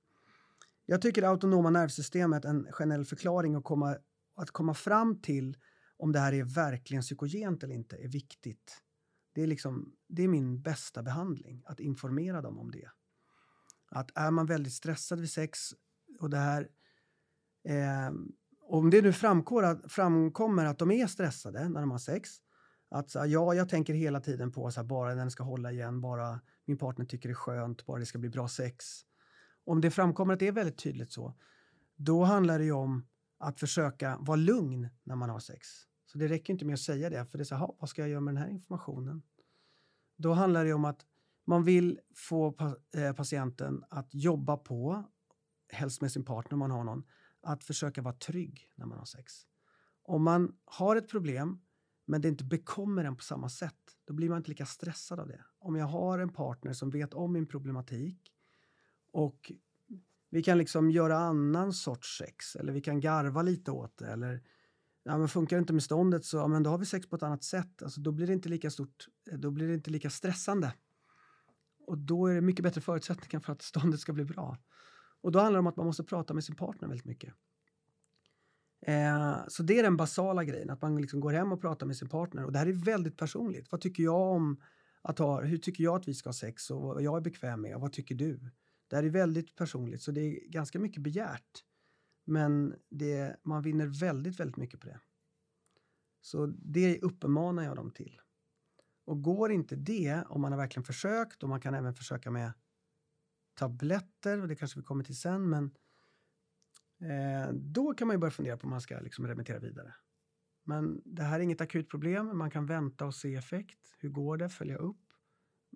[0.86, 3.96] Jag tycker det autonoma nervsystemet, en generell förklaring att komma,
[4.34, 5.56] att komma fram till
[5.96, 8.82] om det här är verkligen psykogent eller inte är viktigt.
[9.32, 12.90] Det är, liksom, det är min bästa behandling, att informera dem om det.
[13.90, 15.58] Att är man väldigt stressad vid sex
[16.20, 16.68] och det här
[17.64, 18.12] eh,
[18.68, 22.30] om det nu framkommer, framkommer att de är stressade när de har sex,
[22.88, 26.00] att så, ja, jag tänker hela tiden på så här, bara den ska hålla igen,
[26.00, 28.84] bara min partner tycker det är skönt, bara det ska bli bra sex.
[29.64, 31.34] Om det framkommer att det är väldigt tydligt så,
[31.96, 33.06] då handlar det ju om
[33.38, 35.68] att försöka vara lugn när man har sex.
[36.06, 38.02] Så det räcker inte med att säga det, för det är så här, vad ska
[38.02, 39.22] jag göra med den här informationen?
[40.16, 41.06] Då handlar det om att
[41.44, 42.56] man vill få
[42.94, 45.04] eh, patienten att jobba på,
[45.68, 47.04] helst med sin partner om man har någon,
[47.40, 49.32] att försöka vara trygg när man har sex.
[50.02, 51.60] Om man har ett problem
[52.06, 55.28] men det inte bekommer en på samma sätt, då blir man inte lika stressad av
[55.28, 55.44] det.
[55.58, 58.32] Om jag har en partner som vet om min problematik
[59.12, 59.52] och
[60.30, 64.42] vi kan liksom göra annan sorts sex eller vi kan garva lite åt det eller
[65.02, 67.16] ja, men funkar det inte med ståndet så ja, men då har vi sex på
[67.16, 67.82] ett annat sätt.
[67.82, 70.72] Alltså, då blir det inte lika stort, eh, då blir det inte lika stressande.
[71.86, 74.58] Och då är det mycket bättre förutsättningar för att ståndet ska bli bra.
[75.20, 77.34] Och då handlar det om att man måste prata med sin partner väldigt mycket.
[78.86, 81.96] Eh, så det är den basala grejen, att man liksom går hem och pratar med
[81.96, 82.44] sin partner.
[82.44, 83.72] Och det här är väldigt personligt.
[83.72, 84.62] Vad tycker jag om
[85.02, 87.60] att ha, hur tycker jag att vi ska ha sex och vad jag är bekväm
[87.60, 88.50] med och vad tycker du?
[88.88, 91.64] Det här är väldigt personligt, så det är ganska mycket begärt.
[92.24, 95.00] Men det, man vinner väldigt, väldigt mycket på det.
[96.20, 98.20] Så det uppmanar jag dem till.
[99.04, 102.52] Och går inte det, om man har verkligen försökt, och man kan även försöka med
[103.54, 105.64] tabletter, och det kanske vi kommer till sen, men
[107.00, 109.94] eh, då kan man ju börja fundera på om man ska liksom remittera vidare.
[110.64, 113.96] Men det här är inget akut problem, man kan vänta och se effekt.
[113.98, 114.48] Hur går det?
[114.48, 115.05] Följa upp.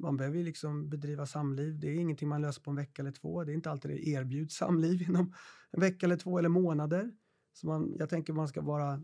[0.01, 1.81] Man behöver ju liksom bedriva samliv.
[1.81, 3.45] Det är ingenting man löser på en vecka eller två.
[3.45, 5.35] Det är inte alltid det erbjuds samliv inom
[5.71, 7.13] en vecka eller två eller månader.
[7.53, 9.03] Så man, jag tänker man ska vara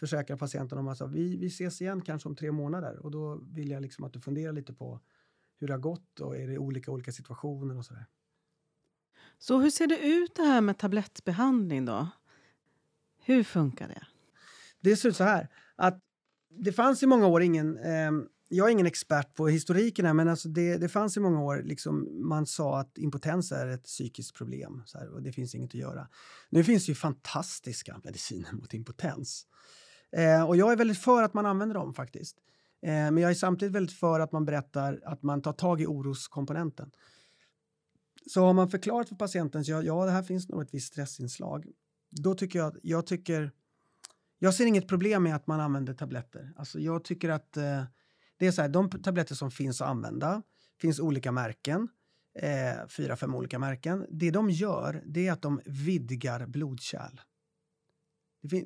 [0.00, 3.36] försäkra patienten om att alltså, vi, vi ses igen kanske om tre månader och då
[3.36, 5.00] vill jag liksom att du funderar lite på
[5.58, 8.06] hur det har gått och är det olika olika situationer och sådär.
[9.38, 12.08] Så hur ser det ut det här med tablettbehandling då?
[13.18, 14.06] Hur funkar det?
[14.80, 16.00] Det ser ut så här att
[16.48, 18.10] det fanns i många år ingen eh,
[18.54, 21.62] jag är ingen expert på historiken här, men alltså det, det fanns i många år,
[21.64, 25.74] liksom, man sa att impotens är ett psykiskt problem här, och det finns inget att
[25.74, 26.08] göra.
[26.50, 29.46] Nu finns det ju fantastiska mediciner mot impotens.
[30.12, 32.36] Eh, och jag är väldigt för att man använder dem faktiskt.
[32.82, 35.86] Eh, men jag är samtidigt väldigt för att man berättar att man tar tag i
[35.86, 36.90] oroskomponenten.
[38.26, 40.92] Så har man förklarat för patienten att ja, ja, det här finns nog ett visst
[40.92, 41.66] stressinslag,
[42.10, 43.52] då tycker jag, jag tycker,
[44.38, 46.52] jag ser inget problem med att man använder tabletter.
[46.56, 47.84] Alltså jag tycker att eh,
[48.44, 50.42] det är så här, de tabletter som finns att använda,
[50.80, 51.88] finns olika märken,
[52.38, 54.06] eh, fyra, fem olika märken.
[54.10, 57.20] Det de gör, det är att de vidgar blodkärl.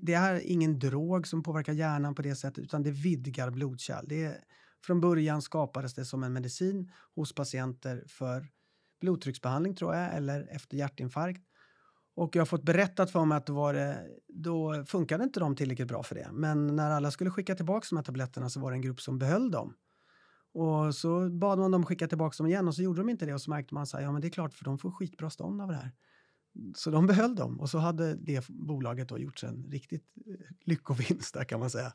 [0.00, 4.04] Det är ingen drog som påverkar hjärnan på det sättet, utan det vidgar blodkärl.
[4.08, 4.44] Det är,
[4.84, 8.48] från början skapades det som en medicin hos patienter för
[9.00, 11.42] blodtrycksbehandling, tror jag, eller efter hjärtinfarkt.
[12.18, 15.56] Och jag har fått berättat för mig att då, var det, då funkade inte de
[15.56, 16.28] tillräckligt bra för det.
[16.32, 19.18] Men när alla skulle skicka tillbaka de här tabletterna så var det en grupp som
[19.18, 19.74] behöll dem.
[20.54, 23.34] Och så bad man dem skicka tillbaka dem igen och så gjorde de inte det
[23.34, 25.62] och så märkte man att ja men det är klart för de får skitbra stånd
[25.62, 25.92] av det här.
[26.76, 31.34] Så de behöll dem och så hade det bolaget då gjort en riktigt eh, lyckovinst
[31.34, 31.92] där kan man säga.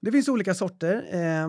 [0.00, 1.08] Det finns olika sorter.
[1.12, 1.48] Eh,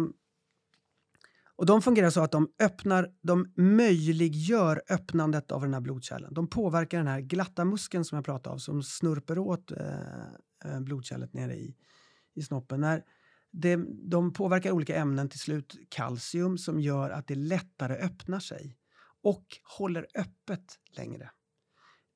[1.58, 6.34] och de fungerar så att de öppnar, de möjliggör öppnandet av den här blodkärlen.
[6.34, 10.24] De påverkar den här glatta muskeln som jag pratade om som snurper åt eh,
[10.66, 11.76] eh, blodkärlet nere i,
[12.36, 12.82] i snoppen.
[12.82, 13.04] När
[13.52, 18.78] det, de påverkar olika ämnen, till slut kalcium, som gör att det lättare öppnar sig
[19.24, 19.46] och
[19.78, 21.30] håller öppet längre.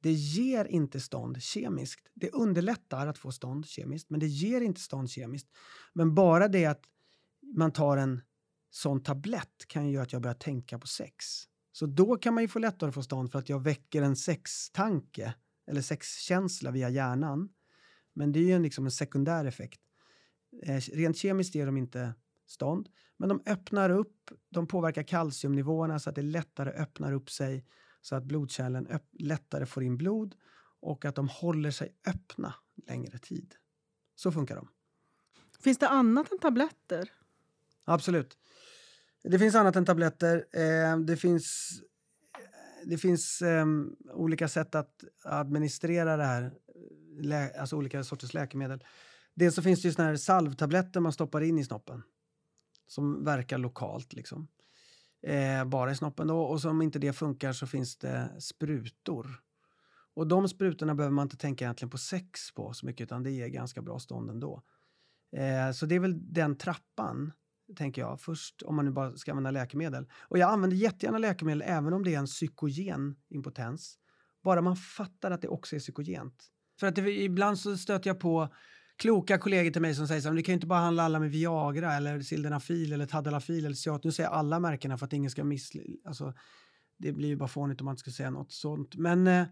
[0.02, 2.12] Det ger inte stånd kemiskt.
[2.14, 5.48] Det underlättar att få stånd kemiskt, men det ger inte stånd kemiskt.
[5.94, 6.82] Men bara det att
[7.56, 8.22] man tar en
[8.70, 11.26] sån tablett kan ju göra att jag börjar tänka på sex.
[11.72, 14.16] Så då kan man ju få lättare att få stånd för att jag väcker en
[14.16, 15.34] sextanke
[15.68, 17.50] eller sexkänsla via hjärnan.
[18.14, 19.82] Men det är ju liksom en sekundär effekt.
[20.64, 22.14] Eh, rent kemiskt ger de inte
[22.48, 27.66] stånd, men de öppnar upp, de påverkar kalciumnivåerna så att det lättare öppnar upp sig
[28.02, 30.36] så att blodkärlen lättare får in blod
[30.82, 32.54] och att de håller sig öppna
[32.88, 33.56] längre tid.
[34.16, 34.68] Så funkar de.
[35.60, 37.12] Finns det annat än tabletter?
[37.90, 38.38] Absolut.
[39.24, 40.46] Det finns annat än tabletter.
[40.52, 41.72] Eh, det finns,
[42.86, 46.54] det finns ehm, olika sätt att administrera det här,
[47.60, 48.84] alltså olika sorters läkemedel.
[49.34, 52.04] Dels så finns det ju såna här salvtabletter man stoppar in i snoppen
[52.88, 54.14] som verkar lokalt.
[54.14, 54.48] Liksom.
[55.22, 56.28] Eh, bara i snoppen.
[56.28, 56.42] Då.
[56.42, 59.28] Och om inte det funkar så finns det sprutor.
[60.16, 63.32] Och de sprutorna behöver man inte tänka egentligen på sex på så mycket utan det
[63.32, 64.64] ger ganska bra stånd ändå.
[65.32, 67.32] Eh, så det är väl den trappan
[67.76, 68.22] tänker jag.
[68.22, 70.08] Först om man nu bara ska använda läkemedel.
[70.14, 73.98] Och jag använder jättegärna läkemedel även om det är en psykogen impotens.
[74.44, 76.46] Bara man fattar att det också är psykogent.
[76.80, 78.54] För att det, ibland så stöter jag på
[78.98, 81.20] kloka kollegor till mig som säger så här, du kan ju inte bara handla alla
[81.20, 84.04] med Viagra eller Sildenafil eller Tadalafil eller Ciat.
[84.04, 85.72] Nu säger jag alla märkena för att ingen ska miss...
[86.06, 86.34] Alltså,
[86.98, 88.96] det blir ju bara fånigt om man inte ska säga något sånt.
[88.96, 89.46] Men eh,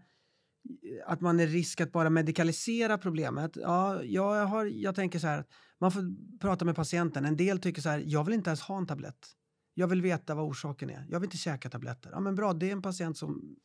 [1.06, 3.56] att man är risk att bara medikalisera problemet.
[3.56, 5.44] Ja, jag, har, jag tänker så här,
[5.80, 6.02] man får
[6.38, 7.24] prata med patienten.
[7.24, 9.28] En del tycker så här, jag vill inte ens ha en tablett.
[9.74, 11.06] Jag vill veta vad orsaken är.
[11.10, 12.10] Jag vill inte käka tabletter.
[12.10, 13.56] Ja, men bra, det är en patient som,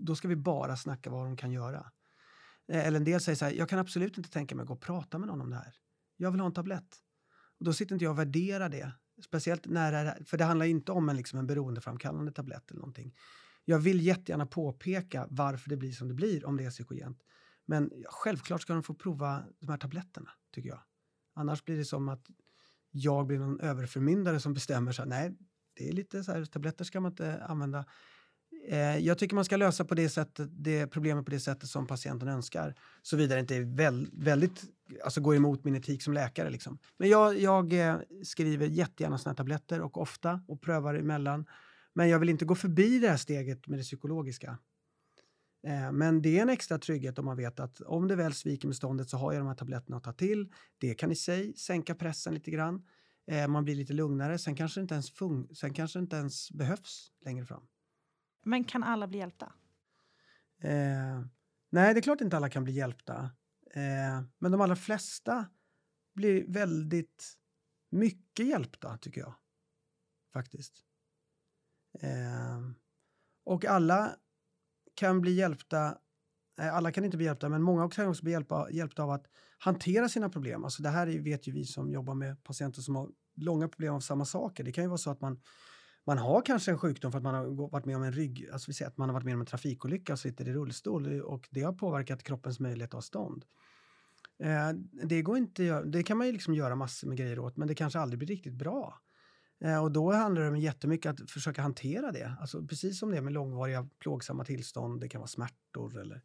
[0.00, 1.92] då ska vi bara snacka vad de kan göra.
[2.72, 4.74] Eh, eller en del säger så här, jag kan absolut inte tänka mig att gå
[4.74, 5.74] och prata med någon om det här.
[6.16, 6.96] Jag vill ha en tablett.
[7.58, 8.92] Och då sitter inte jag och värderar det.
[9.24, 12.80] Speciellt när det är, för det handlar inte om en, liksom en beroendeframkallande tablett eller
[12.80, 13.14] någonting.
[13.64, 17.22] Jag vill jättegärna påpeka varför det blir som det blir om det är psykogent.
[17.66, 20.80] Men självklart ska de få prova de här tabletterna, tycker jag.
[21.34, 22.26] Annars blir det som att
[22.90, 25.36] jag blir någon överförmyndare som bestämmer så här, nej,
[25.74, 27.84] det är lite så här, tabletter ska man inte använda.
[28.68, 31.86] Eh, jag tycker man ska lösa på det sättet, det problemet på det sättet som
[31.86, 32.74] patienten önskar.
[33.02, 34.64] Såvida det inte är väl, väldigt,
[35.04, 36.50] alltså går emot min etik som läkare.
[36.50, 36.78] Liksom.
[36.96, 41.46] Men jag, jag eh, skriver jättegärna såna här tabletter och ofta och prövar emellan.
[41.94, 44.58] Men jag vill inte gå förbi det här steget med det psykologiska.
[45.66, 48.68] Eh, men det är en extra trygghet om man vet att om det väl sviker
[48.68, 50.52] med ståndet så har jag de här tabletterna att ta till.
[50.78, 52.86] Det kan i sig sänka pressen lite grann.
[53.26, 54.38] Eh, man blir lite lugnare.
[54.38, 57.66] Sen kanske det inte ens, fun- sen kanske det inte ens behövs längre fram.
[58.44, 59.52] Men kan alla bli hjälpta?
[60.62, 61.20] Eh,
[61.70, 63.30] nej, det är klart inte alla kan bli hjälpta.
[63.74, 65.46] Eh, men de allra flesta
[66.14, 67.34] blir väldigt
[67.90, 69.34] mycket hjälpta, tycker jag.
[70.32, 70.84] Faktiskt.
[72.00, 72.60] Eh,
[73.44, 74.16] och alla
[74.94, 75.98] kan bli hjälpta
[76.56, 79.26] alla kan inte bli hjälpta, men många kan också bli hjälpta, hjälpta av att
[79.58, 80.64] hantera sina problem.
[80.64, 84.00] Alltså det här vet ju vi som jobbar med patienter som har långa problem av
[84.00, 84.64] samma saker.
[84.64, 85.40] Det kan ju vara så att man,
[86.06, 88.70] man har kanske en sjukdom för att man har varit med om en rygg, alltså
[88.70, 91.48] vi säger att man har varit med om en trafikolycka och sitter i rullstol och
[91.50, 93.44] det har påverkat kroppens möjlighet att ha stånd.
[94.38, 94.72] Eh,
[95.04, 97.74] det, går inte, det kan man ju liksom göra massor med grejer åt, men det
[97.74, 99.00] kanske aldrig blir riktigt bra.
[99.64, 102.36] Eh, och då handlar det om jättemycket att försöka hantera det.
[102.40, 106.22] Alltså precis som det är med långvariga plågsamma tillstånd, det kan vara smärtor eller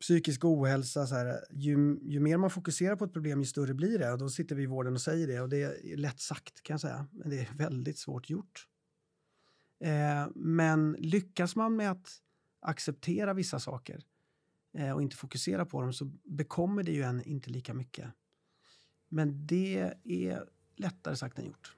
[0.00, 1.06] psykisk ohälsa.
[1.06, 4.12] Så här, ju, ju mer man fokuserar på ett problem, ju större blir det.
[4.12, 6.74] Och då sitter vi i vården och säger det och det är lätt sagt kan
[6.74, 8.66] jag säga, men det är väldigt svårt gjort.
[9.80, 12.08] Eh, men lyckas man med att
[12.60, 14.04] acceptera vissa saker
[14.78, 18.10] eh, och inte fokusera på dem så bekommer det ju en inte lika mycket.
[19.08, 21.74] Men det är lättare sagt än gjort.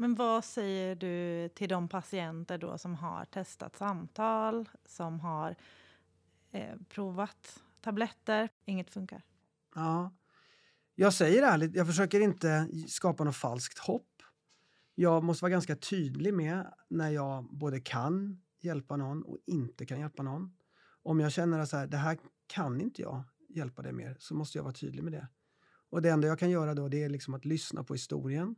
[0.00, 5.56] Men vad säger du till de patienter då som har testat samtal, som har
[6.50, 9.22] eh, provat tabletter, inget funkar?
[9.74, 10.12] Ja.
[10.94, 14.22] Jag säger ärligt, jag försöker inte skapa något falskt hopp.
[14.94, 20.00] Jag måste vara ganska tydlig med när jag både kan hjälpa någon och inte kan
[20.00, 20.56] hjälpa någon.
[21.02, 24.62] Om jag känner att det här kan inte jag hjälpa dig mer så måste jag
[24.62, 25.28] vara tydlig med det.
[25.90, 28.56] Och det enda jag kan göra då det är liksom att lyssna på historien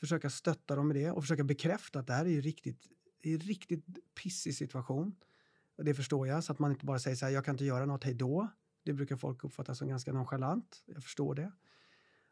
[0.00, 2.86] försöka stötta dem i det och försöka bekräfta att det här är ju riktigt,
[3.22, 3.84] är riktigt
[4.22, 5.16] pissig situation.
[5.78, 7.64] Och det förstår jag, så att man inte bara säger så här, jag kan inte
[7.64, 8.48] göra något, hej då.
[8.84, 10.82] Det brukar folk uppfatta som ganska nonchalant.
[10.86, 11.52] Jag förstår det.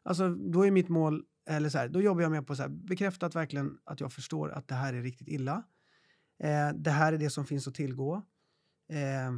[0.03, 3.25] Alltså, då är mitt mål, eller så här, då jobbar jag med på att bekräfta
[3.25, 5.63] att verkligen att jag förstår att det här är riktigt illa.
[6.39, 8.15] Eh, det här är det som finns att tillgå.
[8.89, 9.31] Eh,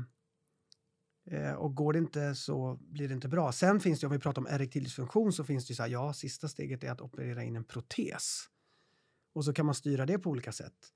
[1.32, 3.52] eh, och går det inte så blir det inte bra.
[3.52, 5.90] Sen finns det, om vi pratar om erektil dysfunktion, så finns det ju så här,
[5.90, 8.44] ja, sista steget är att operera in en protes.
[9.34, 10.94] Och så kan man styra det på olika sätt.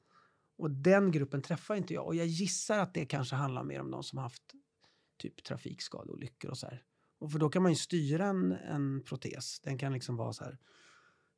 [0.57, 2.05] Och den gruppen träffar inte jag.
[2.05, 4.43] Och jag gissar att det kanske handlar mer om de som haft
[5.17, 6.83] typ trafikskadeolyckor och så här.
[7.19, 9.59] Och för då kan man ju styra en, en protes.
[9.59, 10.57] Den kan liksom vara så här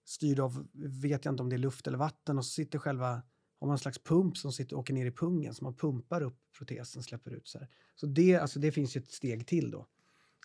[0.05, 0.67] styrd av,
[1.01, 3.21] vet jag inte om det är luft eller vatten och så sitter själva
[3.59, 6.37] har man en slags pump som sitter, åker ner i pungen så man pumpar upp
[6.57, 7.67] protesen släpper ut så här.
[7.95, 9.87] Så det, alltså det finns ju ett steg till då.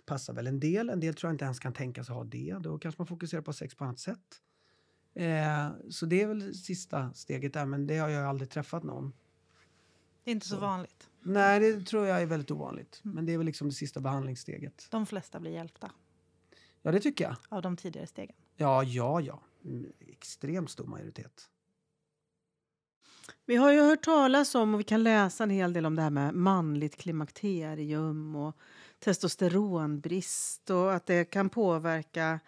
[0.07, 2.57] Passar väl en del, en del tror jag inte ens kan tänka sig ha det.
[2.61, 4.43] Då kanske man fokuserar på sex på annat sätt.
[5.15, 9.13] Eh, så det är väl sista steget där, men det har jag aldrig träffat någon.
[10.25, 10.61] Det är inte så, Så.
[10.61, 11.09] vanligt.
[11.23, 13.01] Nej, det tror jag är väldigt ovanligt.
[13.03, 14.87] Men det är väl liksom det sista behandlingssteget.
[14.91, 15.91] De flesta blir hjälpta
[16.83, 17.37] Ja, det tycker jag.
[17.49, 18.37] av de tidigare stegen.
[18.57, 19.43] Ja, ja, ja.
[19.65, 21.49] Mm, Extremt stor majoritet.
[23.47, 26.03] Vi har ju hört talas om och vi kan läsa en hel del om det
[26.03, 28.57] här med manligt klimakterium och
[29.05, 32.41] testosteronbrist och att det kan påverka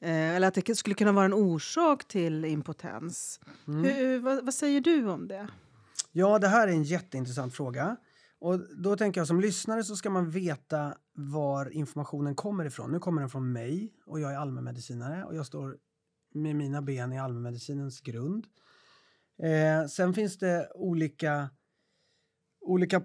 [0.00, 3.40] eh, eller att det skulle kunna vara en orsak till impotens.
[3.66, 5.48] Hur, vad, vad säger du om det?
[6.12, 7.96] Ja, det här är en jätteintressant fråga.
[8.38, 12.92] Och då tänker jag som lyssnare så ska man veta var informationen kommer ifrån.
[12.92, 15.76] Nu kommer den från mig och jag är allmänmedicinare och jag står
[16.34, 18.46] med mina ben i allmänmedicinens grund.
[19.42, 21.50] Eh, sen finns det olika,
[22.60, 23.02] olika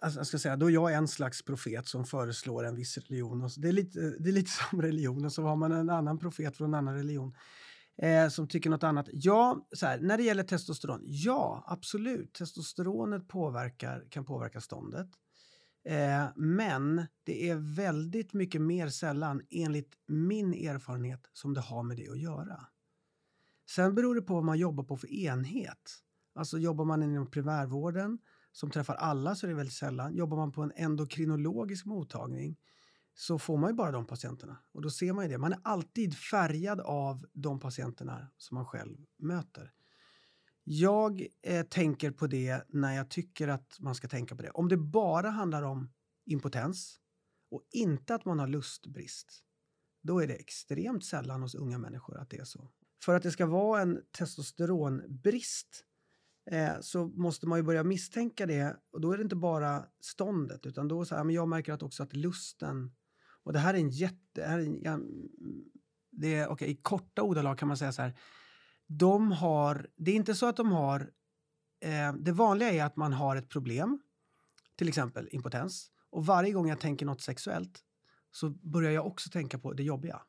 [0.00, 3.42] alltså, jag ska säga, då är jag en slags profet som föreslår en viss religion.
[3.42, 5.90] Och så, det, är lite, det är lite som religion och så har man en
[5.90, 7.34] annan profet från en annan religion
[8.02, 9.08] eh, som tycker något annat.
[9.12, 15.08] Ja, så här, när det gäller testosteron, ja absolut, testosteronet påverkar, kan påverka ståndet.
[15.88, 21.96] Eh, men det är väldigt mycket mer sällan, enligt min erfarenhet, som det har med
[21.96, 22.66] det att göra.
[23.70, 26.02] Sen beror det på vad man jobbar på för enhet.
[26.34, 28.18] Alltså jobbar man inom primärvården
[28.52, 30.14] som träffar alla så är det väldigt sällan.
[30.14, 32.56] Jobbar man på en endokrinologisk mottagning
[33.14, 34.58] så får man ju bara de patienterna.
[34.72, 35.38] Och då ser man ju det.
[35.38, 39.72] Man är alltid färgad av de patienterna som man själv möter.
[40.64, 44.50] Jag eh, tänker på det när jag tycker att man ska tänka på det.
[44.50, 45.92] Om det bara handlar om
[46.24, 47.00] impotens
[47.50, 49.42] och inte att man har lustbrist,
[50.02, 52.70] då är det extremt sällan hos unga människor att det är så.
[53.04, 55.84] För att det ska vara en testosteronbrist
[56.50, 60.66] eh, så måste man ju börja misstänka det och då är det inte bara ståndet
[60.66, 62.94] utan då så här, men jag märker att också att lusten
[63.46, 64.16] och det här är en jätte...
[64.32, 65.28] Det här är en, ja, mm,
[66.10, 68.18] det är, okay, I korta ordalag kan man säga så här.
[68.86, 71.00] De har, det är inte så att de har...
[71.80, 74.00] Eh, det vanliga är att man har ett problem,
[74.76, 75.90] till exempel impotens.
[76.10, 77.80] Och varje gång jag tänker något sexuellt
[78.30, 80.22] så börjar jag också tänka på det jobbiga.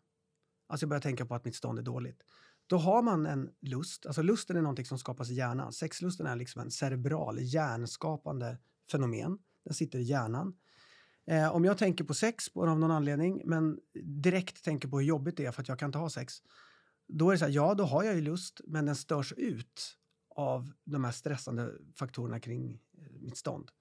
[0.68, 2.24] Alltså jag börjar tänka på att mitt stånd är dåligt.
[2.68, 4.05] Då har man en lust.
[4.05, 5.74] Alltså lusten är någonting som skapas i hjärnan.
[5.74, 8.57] Sexlusten är liksom en cerebral, hjärnskapande
[8.91, 9.38] fenomen.
[9.63, 10.53] Den sitter i hjärnan.
[11.28, 15.07] Eh, om jag tänker på sex på, av någon anledning men direkt tänker på hur
[15.07, 16.34] jobbigt det är för att jag kan inte ha sex.
[17.07, 19.97] Då är det så här, ja då har jag ju lust men den störs ut
[20.36, 23.72] av de här stressande faktorerna kring eh, mitt stånd.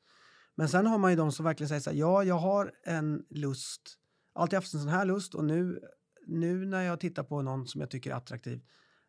[0.54, 3.24] Men sen har man ju de som verkligen säger så här, ja jag har en
[3.30, 3.98] lust,
[4.32, 5.80] alltid haft en sån här lust och nu,
[6.26, 8.60] nu när jag tittar på någon som jag tycker är attraktiv,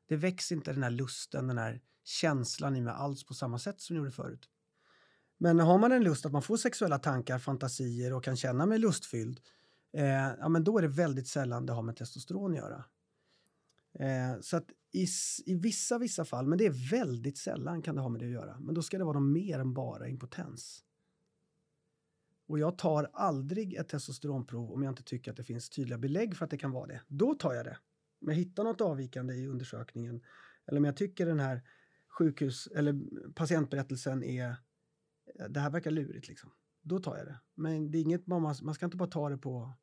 [0.08, 3.82] det väcks inte den här lusten, den här känslan i mig alls på samma sätt
[3.82, 4.50] som det gjorde förut.
[5.38, 8.80] Men har man en lust att man får sexuella tankar, fantasier och kan känna mig
[8.80, 9.40] lustfylld,
[9.94, 10.06] eh,
[10.40, 12.84] ja, men då är det väldigt sällan det har med testosteron att göra.
[14.00, 15.08] Eh, så att i,
[15.46, 18.32] i vissa, vissa fall, men det är väldigt sällan kan det ha med det att
[18.32, 18.60] göra.
[18.60, 20.84] Men då ska det vara något mer än bara impotens.
[22.48, 26.38] Och jag tar aldrig ett testosteronprov om jag inte tycker att det finns tydliga belägg
[26.38, 27.02] för att det kan vara det.
[27.08, 27.78] Då tar jag det.
[28.22, 30.22] Om jag hittar något avvikande i undersökningen
[30.66, 31.62] eller om jag tycker den här
[32.18, 33.00] sjukhus eller
[33.32, 34.50] patientberättelsen är
[35.40, 36.52] eh, det här verkar lurigt liksom.
[36.82, 37.40] Då tar jag det.
[37.56, 39.74] Men det är inget man, man ska inte bara ta det på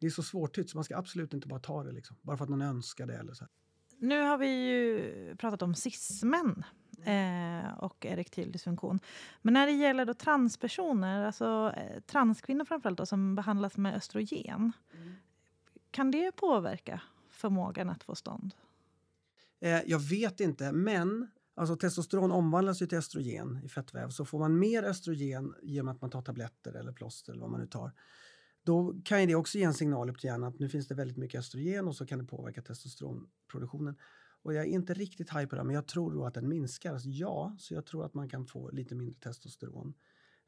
[0.00, 2.16] det är så svårtytt så man ska absolut inte bara ta det liksom.
[2.22, 3.44] Bara för att någon önskar det eller så.
[3.44, 3.50] Här.
[3.98, 6.64] Nu har vi ju pratat om cismän
[7.08, 9.00] eh, och erektil dysfunktion.
[9.42, 14.72] Men när det gäller då transpersoner, alltså eh, transkvinnor framförallt då, som behandlas med östrogen.
[14.94, 15.14] Mm.
[15.90, 17.00] Kan det påverka
[17.30, 18.54] förmågan att få stånd?
[19.60, 24.08] Eh, jag vet inte, men alltså, testosteron omvandlas ju till östrogen i fettväv.
[24.08, 27.60] Så får man mer östrogen genom att man tar tabletter eller plåster eller vad man
[27.60, 27.92] nu tar
[28.68, 31.16] då kan det också ge en signal upp till hjärnan att nu finns det väldigt
[31.16, 33.96] mycket östrogen och så kan det påverka testosteronproduktionen.
[34.42, 36.92] Och jag är inte riktigt haj på det, men jag tror då att den minskar.
[36.92, 39.94] Alltså ja, så jag tror att man kan få lite mindre testosteron.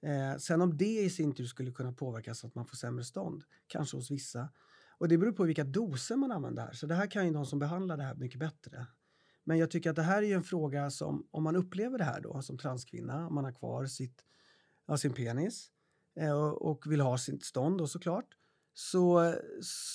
[0.02, 3.04] Eh, sen om det i sin tur skulle kunna påverka så att man får sämre
[3.04, 4.48] stånd, kanske hos vissa.
[4.98, 6.72] Och det beror på vilka doser man använder här.
[6.72, 8.86] Så det här kan ju de som behandlar det här mycket bättre.
[9.44, 12.04] Men jag tycker att det här är ju en fråga som om man upplever det
[12.04, 14.24] här då som transkvinna, om man har kvar sitt,
[14.86, 15.70] ja, sin penis
[16.16, 18.26] eh, och, och vill ha sitt stånd då såklart,
[18.74, 19.34] så,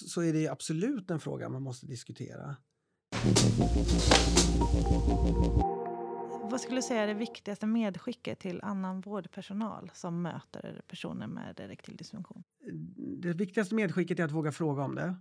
[0.08, 2.56] så är det absolut en fråga man måste diskutera.
[6.50, 11.60] Vad skulle du säga är det viktigaste medskicket till annan vårdpersonal som möter personer med
[11.60, 12.44] erektil dysfunktion?
[13.22, 15.16] Det viktigaste medskicket är att våga fråga om det.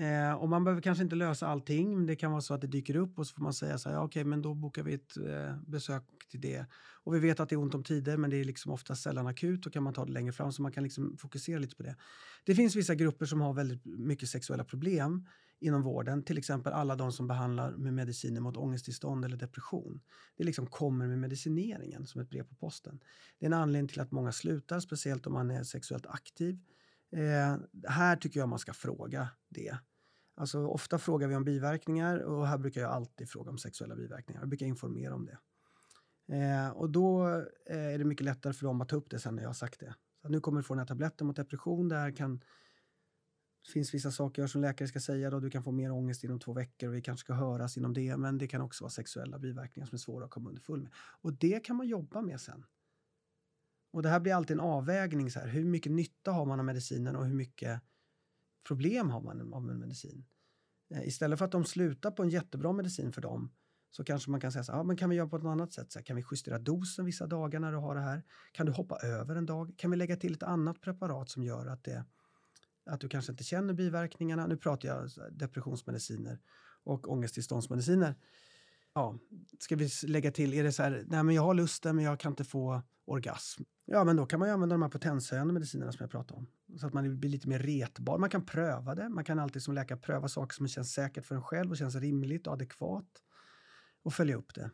[0.00, 2.66] Eh, och man behöver kanske inte lösa allting, men det kan vara så att det
[2.66, 4.94] dyker upp och så får man säga så här, ja, okej, men då bokar vi
[4.94, 6.66] ett eh, besök till det.
[7.04, 9.26] Och vi vet att det är ont om tider, men det är liksom ofta sällan
[9.26, 11.82] akut och kan man ta det längre fram så man kan liksom fokusera lite på
[11.82, 11.96] det.
[12.44, 15.28] Det finns vissa grupper som har väldigt mycket sexuella problem
[15.58, 20.00] inom vården, till exempel alla de som behandlar med mediciner mot ångesttillstånd eller depression.
[20.36, 23.00] Det liksom kommer med medicineringen som ett brev på posten.
[23.38, 26.58] Det är en anledning till att många slutar, speciellt om man är sexuellt aktiv.
[27.12, 27.56] Eh,
[27.88, 29.78] här tycker jag man ska fråga det.
[30.40, 34.40] Alltså, ofta frågar vi om biverkningar och här brukar jag alltid fråga om sexuella biverkningar.
[34.40, 35.38] Jag brukar informera om det.
[36.36, 37.28] Eh, och då
[37.66, 39.54] eh, är det mycket lättare för dem att ta upp det sen när jag har
[39.54, 39.94] sagt det.
[40.22, 41.88] Så nu kommer du få den här tabletten mot depression.
[41.88, 42.38] Det kan,
[43.66, 45.30] det finns vissa saker som läkare ska säga.
[45.30, 45.40] Då.
[45.40, 48.16] Du kan få mer ångest inom två veckor och vi kanske ska höras inom det.
[48.16, 50.92] Men det kan också vara sexuella biverkningar som är svåra att komma underfull med.
[50.96, 52.64] Och det kan man jobba med sen.
[53.92, 55.30] Och det här blir alltid en avvägning.
[55.30, 57.82] Så här, hur mycket nytta har man av medicinen och hur mycket
[58.64, 60.26] problem har man av en medicin?
[60.90, 63.52] Eh, istället för att de slutar på en jättebra medicin för dem
[63.90, 65.72] så kanske man kan säga så här, ja, men kan vi göra på ett annat
[65.72, 65.92] sätt?
[65.92, 68.22] Så här, kan vi justera dosen vissa dagar när du har det här?
[68.52, 69.74] Kan du hoppa över en dag?
[69.76, 72.04] Kan vi lägga till ett annat preparat som gör att, det,
[72.86, 74.46] att du kanske inte känner biverkningarna?
[74.46, 76.40] Nu pratar jag depressionsmediciner
[76.84, 78.14] och ångesttillståndsmediciner
[78.94, 79.18] ja,
[79.58, 82.20] ska vi lägga till, är det så här, nej men jag har lusten men jag
[82.20, 83.62] kan inte få orgasm.
[83.84, 86.78] Ja, men då kan man ju använda de här potenshöjande medicinerna som jag pratade om.
[86.78, 88.18] Så att man blir lite mer retbar.
[88.18, 89.08] Man kan pröva det.
[89.08, 91.94] Man kan alltid som läkare pröva saker som känns säkert för en själv och känns
[91.94, 93.08] rimligt och adekvat.
[94.02, 94.70] Och följa upp det.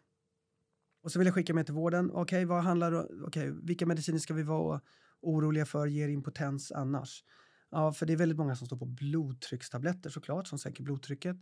[1.02, 2.10] Och så vill jag skicka med till vården.
[2.10, 4.80] Okej, okay, vad handlar okay, vilka mediciner ska vi vara
[5.20, 7.24] oroliga för ger impotens annars?
[7.70, 11.36] Ja, för det är väldigt många som står på blodtryckstabletter såklart, som sänker blodtrycket.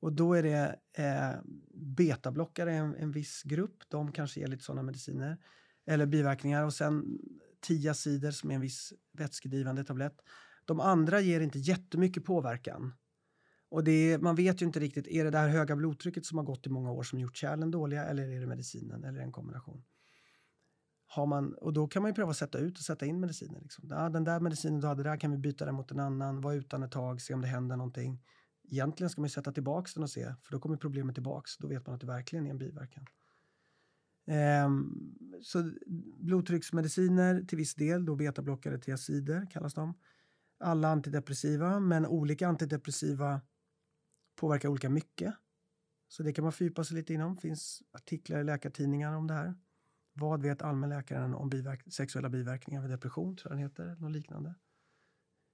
[0.00, 1.40] Och då är det eh,
[1.74, 3.82] betablockare en, en viss grupp.
[3.88, 5.38] De kanske ger lite sådana mediciner.
[5.86, 6.64] Eller biverkningar.
[6.64, 7.18] Och sen
[7.60, 10.16] tiacider som är en viss vätskedrivande tablett.
[10.64, 12.92] De andra ger inte jättemycket påverkan.
[13.68, 16.38] Och det är, man vet ju inte riktigt, är det det här höga blodtrycket som
[16.38, 19.32] har gått i många år som gjort kärlen dåliga eller är det medicinen eller en
[19.32, 19.84] kombination?
[21.06, 23.60] Har man, och då kan man ju pröva att sätta ut och sätta in mediciner.
[23.60, 23.88] Liksom.
[23.90, 26.54] Ja, den där medicinen du hade där kan vi byta den mot en annan, vara
[26.54, 28.22] utan ett tag, se om det händer någonting.
[28.68, 31.56] Egentligen ska man sätta tillbaka den och se, för då kommer problemet tillbaks.
[31.56, 33.06] Då vet man att det verkligen är en biverkan.
[34.26, 35.72] Ehm, så
[36.16, 39.94] blodtrycksmediciner till viss del, då betablockare, tiazider kallas de.
[40.58, 43.40] Alla antidepressiva, men olika antidepressiva
[44.36, 45.34] påverkar olika mycket.
[46.08, 47.34] Så det kan man fördjupa sig lite inom.
[47.34, 49.54] Det finns artiklar i läkartidningar om det här.
[50.12, 54.54] Vad vet allmänläkaren om biverk sexuella biverkningar vid depression, tror jag den heter, något liknande.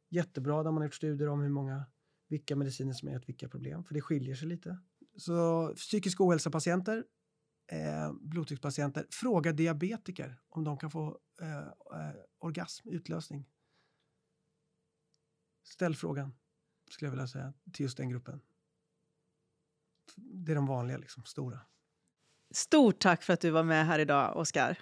[0.09, 1.85] Jättebra där man har gjort studier om hur många
[2.33, 4.79] vilka mediciner som är ett vilka problem, för det skiljer sig lite.
[5.17, 7.05] Så psykisk ohälsa-patienter,
[7.73, 13.49] eh, blodtryckspatienter, fråga diabetiker om de kan få eh, eh, orgasm, utlösning.
[15.63, 16.35] Ställ frågan,
[16.91, 18.41] skulle jag vilja säga, till just den gruppen.
[20.17, 21.61] Det är de vanliga, liksom, stora.
[22.51, 24.79] Stort tack för att du var med här idag, Oskar.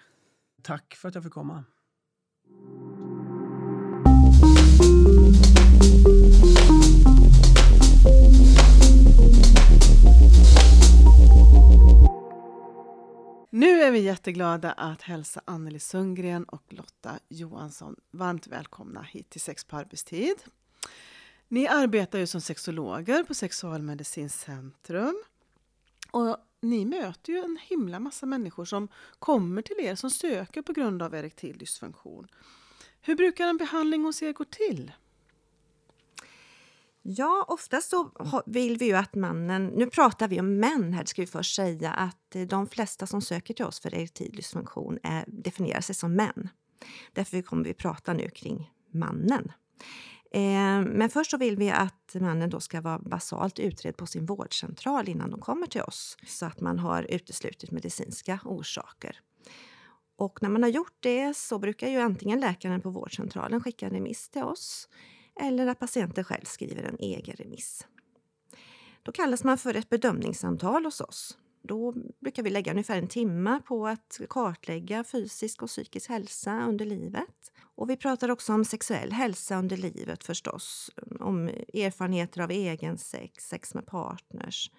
[0.63, 1.65] Tack för att jag fick komma.
[13.53, 19.41] Nu är vi jätteglada att hälsa Anneli Sundgren och Lotta Johansson varmt välkomna hit till
[19.41, 20.37] Sex på arbetstid.
[21.49, 25.23] Ni arbetar ju som sexologer på Sexualmedicinskt centrum.
[26.11, 28.89] Och ni möter ju en himla massa människor som
[29.19, 32.29] kommer till er som söker på grund av erektil dysfunktion.
[33.01, 34.93] Hur brukar en behandling hos er gå till?
[37.17, 38.11] Ja, oftast så
[38.47, 39.67] vill vi ju att mannen...
[39.67, 41.91] Nu pratar vi om män här, ska vi först säga.
[41.91, 45.95] Att eh, de flesta som söker till oss för erektil dysfunktion är, eh, definierar sig
[45.95, 46.49] som män.
[47.13, 49.53] Därför kommer vi prata nu kring mannen.
[50.33, 54.27] Eh, men först så vill vi att mannen då ska vara basalt utredd på sin
[54.27, 56.17] vårdcentral innan de kommer till oss.
[56.27, 59.21] Så att man har uteslutit medicinska orsaker.
[60.17, 63.93] Och när man har gjort det så brukar ju antingen läkaren på vårdcentralen skicka en
[63.93, 64.89] remiss till oss
[65.41, 67.87] eller att patienten själv skriver en egen remiss.
[69.03, 71.39] Då kallas man för ett bedömningssamtal hos oss.
[71.63, 76.85] då brukar vi lägga ungefär en timme på att kartlägga fysisk och psykisk hälsa under
[76.85, 77.53] livet.
[77.75, 80.91] Och vi pratar också om sexuell hälsa under livet förstås.
[81.21, 84.71] Om erfarenheter av egen sex, sex med partners.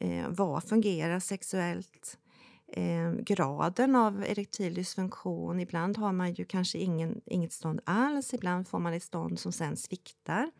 [0.00, 2.18] Eh, vad fungerar sexuellt?
[2.76, 5.60] Eh, graden av erektil dysfunktion.
[5.60, 8.34] Ibland har man ju kanske ingen, inget stånd alls.
[8.34, 10.50] Ibland får man ett stånd som sen sviktar.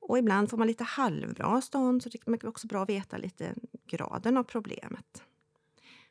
[0.00, 3.54] Och ibland får man lite halvbra stånd, så det är också bra att veta lite
[3.86, 5.22] graden av problemet.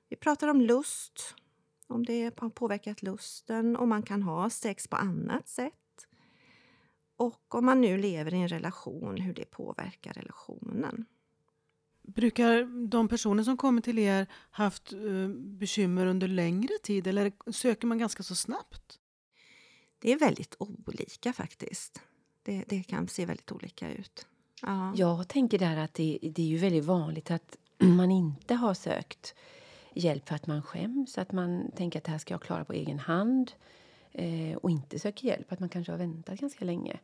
[0.09, 1.35] Vi pratar om lust,
[1.87, 5.73] om det har påverkat lusten, om man kan ha sex på annat sätt.
[7.15, 11.05] Och om man nu lever i en relation, hur det påverkar relationen.
[12.03, 17.87] Brukar de personer som kommer till er haft uh, bekymmer under längre tid eller söker
[17.87, 18.99] man ganska så snabbt?
[19.99, 22.01] Det är väldigt olika faktiskt.
[22.43, 24.25] Det, det kan se väldigt olika ut.
[24.61, 24.93] Ja.
[24.95, 29.35] Jag tänker där att det, det är ju väldigt vanligt att man inte har sökt
[29.93, 32.73] hjälp för att man skäms, att man tänker att det här ska jag klara på
[32.73, 33.51] egen hand
[34.11, 36.99] eh, och inte söker hjälp, att man kanske har väntat ganska länge.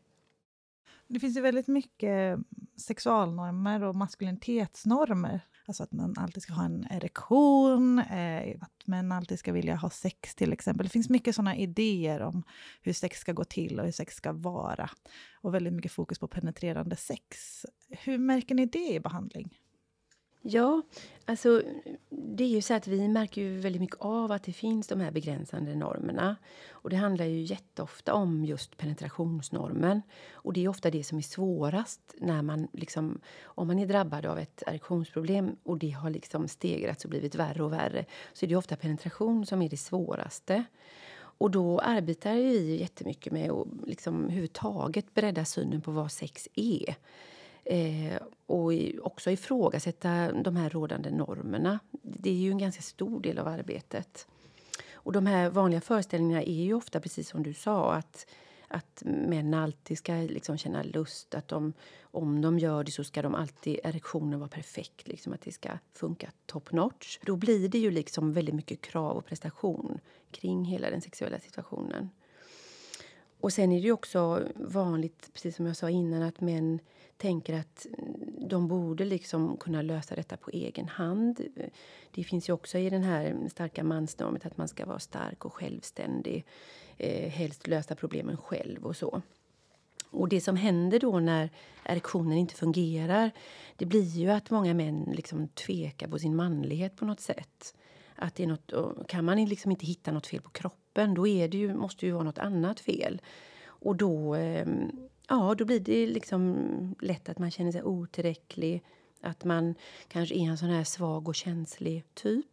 [1.08, 2.40] Det finns ju väldigt mycket
[2.78, 5.42] sexualnormer och maskulinitetsnormer.
[5.66, 9.90] Alltså att man alltid ska ha en erektion, eh, att män alltid ska vilja ha
[9.90, 10.86] sex till exempel.
[10.86, 12.44] Det finns mycket sådana idéer om
[12.82, 14.90] hur sex ska gå till och hur sex ska vara.
[15.42, 17.66] Och väldigt mycket fokus på penetrerande sex.
[17.90, 19.58] Hur märker ni det i behandling?
[20.42, 20.82] Ja,
[21.26, 21.62] alltså
[22.10, 25.00] det är ju så att vi märker ju väldigt mycket av att det finns de
[25.00, 26.36] här begränsande normerna.
[26.70, 30.02] Och det handlar ju jätteofta om just penetrationsnormen.
[30.32, 34.26] Och det är ofta det som är svårast när man liksom, om man är drabbad
[34.26, 38.50] av ett erektionsproblem och det har liksom stegrats och blivit värre och värre, så är
[38.50, 40.64] det ofta penetration som är det svåraste.
[41.20, 46.96] Och då arbetar vi jättemycket med att liksom överhuvudtaget bredda synen på vad sex är.
[47.70, 51.80] Eh, och också ifrågasätta de här rådande normerna.
[52.02, 54.28] Det är ju en ganska stor del av arbetet.
[54.94, 58.28] Och de här vanliga föreställningarna är ju ofta precis som du sa att,
[58.68, 61.36] att män alltid ska liksom känna lust.
[61.36, 65.08] Att de, om de gör det så ska de alltid erektionen vara perfekt.
[65.08, 67.20] Liksom att det ska funka top notch.
[67.22, 70.00] Då blir det ju liksom väldigt mycket krav och prestation
[70.32, 72.10] kring hela den sexuella situationen.
[73.40, 76.80] Och sen är det också vanligt, precis som jag sa innan, att män
[77.18, 81.42] tänker att mm, de borde liksom kunna lösa detta på egen hand.
[82.12, 85.54] Det finns ju också i den här starka mansnormen att man ska vara stark och
[85.54, 86.46] självständig.
[86.98, 89.22] Eh, helst lösa problemen själv och så.
[90.10, 91.50] Och det som händer då när
[91.84, 93.32] erektionen inte fungerar,
[93.76, 97.76] det blir ju att många män liksom tvekar på sin manlighet på något sätt.
[98.16, 101.48] Att det är något, kan man liksom inte hitta något fel på kroppen, då är
[101.48, 103.22] det ju, måste det ju vara något annat fel.
[103.66, 104.68] Och då eh,
[105.28, 108.84] ja, då blir det liksom lätt att man känner sig otillräcklig.
[109.22, 109.76] Att man
[110.08, 112.46] kanske är en sån här svag och känslig typ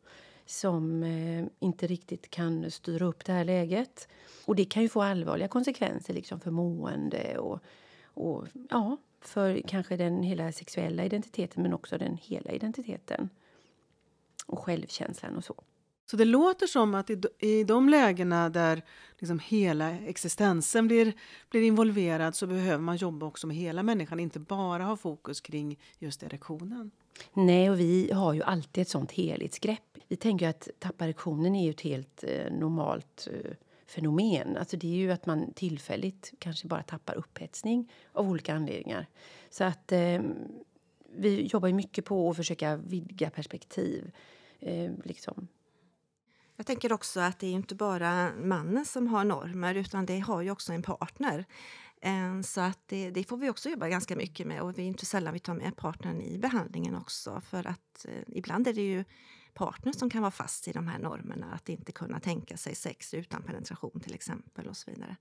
[0.46, 4.08] som eh, inte riktigt kan styra upp det här läget.
[4.44, 7.60] Och det kan ju få allvarliga konsekvenser liksom för mående och,
[8.04, 13.28] och ja, för kanske den hela sexuella identiteten men också den hela identiteten.
[14.46, 15.54] Och självkänslan och så.
[16.06, 18.82] Så det låter som att i, i de lägena där
[19.18, 21.12] liksom hela existensen blir,
[21.50, 25.78] blir involverad så behöver man jobba också med hela människan, inte bara ha fokus kring
[25.98, 26.90] just erektionen.
[27.32, 29.98] Nej, och vi har ju alltid ett sånt helhetsgrepp.
[30.08, 33.50] Vi tänker att tappa erektionen är ju ett helt eh, normalt eh,
[33.86, 34.56] fenomen.
[34.56, 39.06] Alltså det är ju att man tillfälligt kanske bara tappar upphetsning av olika anledningar.
[39.50, 40.20] Så att eh,
[41.16, 44.12] vi jobbar mycket på att försöka vidga perspektiv.
[44.60, 45.48] Eh, liksom
[46.56, 50.42] jag tänker också att det är inte bara mannen som har normer utan det har
[50.42, 51.44] ju också en partner.
[52.00, 54.86] Eh, så att det, det, får vi också jobba ganska mycket med och vi är
[54.86, 58.82] inte sällan vi tar med partnern i behandlingen också för att eh, ibland är det
[58.82, 59.04] ju
[59.54, 63.14] partnern som kan vara fast i de här normerna, att inte kunna tänka sig sex
[63.14, 65.16] utan penetration till exempel och så vidare.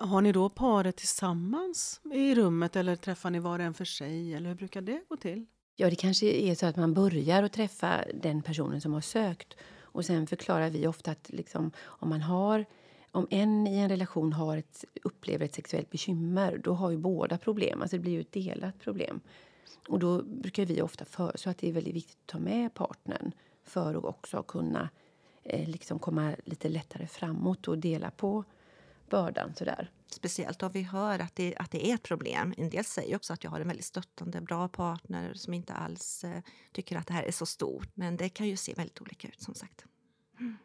[0.00, 4.34] Har ni då paret tillsammans i rummet eller träffar ni var och en för sig
[4.34, 5.46] eller hur brukar det gå till?
[5.76, 9.56] Ja, det kanske är så att man börjar att träffa den personen som har sökt
[9.96, 12.64] och sen förklarar vi ofta att liksom, om man har
[13.10, 17.38] om en i en relation har ett, upplever ett sexuellt bekymmer, då har ju båda
[17.38, 17.82] problem.
[17.82, 19.20] Alltså det blir ju ett delat problem.
[19.88, 23.32] Och då brukar vi ofta föreslå att det är väldigt viktigt att ta med partnern
[23.64, 24.88] för att också kunna
[25.42, 28.44] eh, liksom komma lite lättare framåt och dela på
[29.10, 29.54] bördan.
[29.54, 29.90] Sådär.
[30.06, 32.54] Speciellt om vi hör att det, att det är ett problem.
[32.56, 36.24] En del säger också att jag har en väldigt stöttande, bra partner som inte alls
[36.24, 36.42] eh,
[36.72, 37.88] tycker att det här är så stort.
[37.94, 39.84] Men det kan ju se väldigt olika ut som sagt.
[40.40, 40.56] Mm.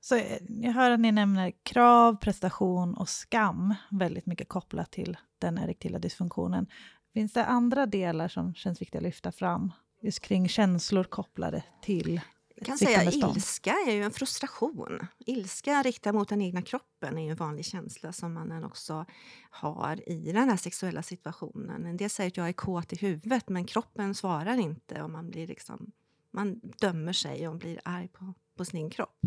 [0.00, 5.16] Så eh, jag hör att ni nämner krav, prestation och skam väldigt mycket kopplat till
[5.38, 6.66] den erektila dysfunktionen.
[7.14, 12.20] Finns det andra delar som känns viktiga att lyfta fram just kring känslor kopplade till
[12.60, 15.06] Jag kan säga ilska är ju en frustration.
[15.18, 19.06] Ilska riktad mot den egna kroppen är en vanlig känsla som man också
[19.50, 21.86] har i den här sexuella situationen.
[21.86, 25.30] En del säger att jag är kåt i huvudet men kroppen svarar inte och man
[25.30, 25.92] blir liksom
[26.30, 29.20] man dömer sig och blir arg på, på sin kropp.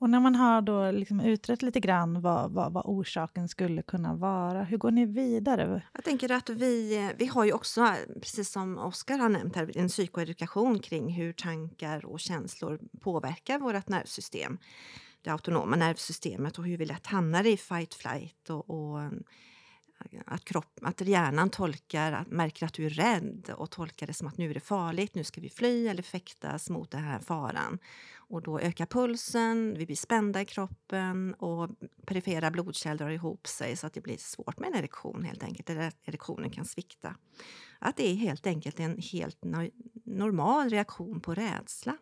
[0.00, 4.14] Och när man har då liksom utrett lite grann vad, vad, vad orsaken skulle kunna
[4.14, 5.82] vara, hur går ni vidare?
[5.92, 9.88] Jag tänker att vi, vi har ju också, precis som Oskar har nämnt här, en
[9.88, 14.58] psykoedukation kring hur tankar och känslor påverkar vårt nervsystem.
[15.22, 19.00] Det autonoma nervsystemet och hur vi lätt hamnar i fight flight och, och
[20.26, 24.28] att, kropp, att hjärnan tolkar, att, märker att du är rädd och tolkar det som
[24.28, 27.78] att nu är det farligt, nu ska vi fly eller fäktas mot den här faran.
[28.30, 31.70] Och då ökar pulsen, vi blir spända i kroppen och
[32.06, 35.70] perifera blodkärl drar ihop sig så att det blir svårt med en erektion helt enkelt,
[35.70, 37.14] eller att erektionen kan svikta.
[37.78, 39.70] Att det är helt enkelt en helt no
[40.04, 41.96] normal reaktion på rädsla.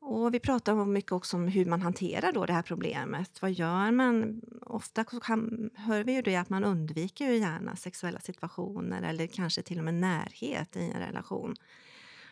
[0.00, 3.42] Och vi pratar mycket också om hur man hanterar då det här problemet.
[3.42, 4.40] Vad gör man?
[4.62, 9.62] Ofta kan, hör vi ju det att man undviker ju gärna sexuella situationer eller kanske
[9.62, 11.54] till och med närhet i en relation.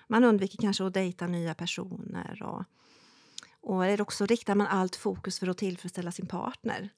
[0.07, 2.43] Man undviker kanske att dejta nya personer.
[2.43, 2.65] Och,
[3.61, 6.91] och eller också riktar man allt fokus för att tillfredsställa sin partner.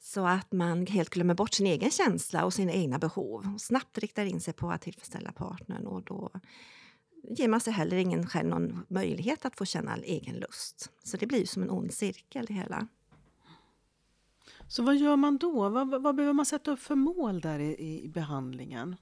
[0.00, 3.52] Så att man helt glömmer bort sin egen känsla och sina egna behov.
[3.54, 5.86] Och snabbt riktar in sig på att tillfredsställa partnern.
[5.86, 6.30] Och då
[7.22, 10.90] ger man sig heller ingen själv någon möjlighet att få känna egen lust.
[11.04, 12.88] Så det blir som en ond cirkel det hela.
[14.68, 15.68] Så vad gör man då?
[15.68, 18.96] Vad, vad behöver man sätta upp för mål där i, i behandlingen?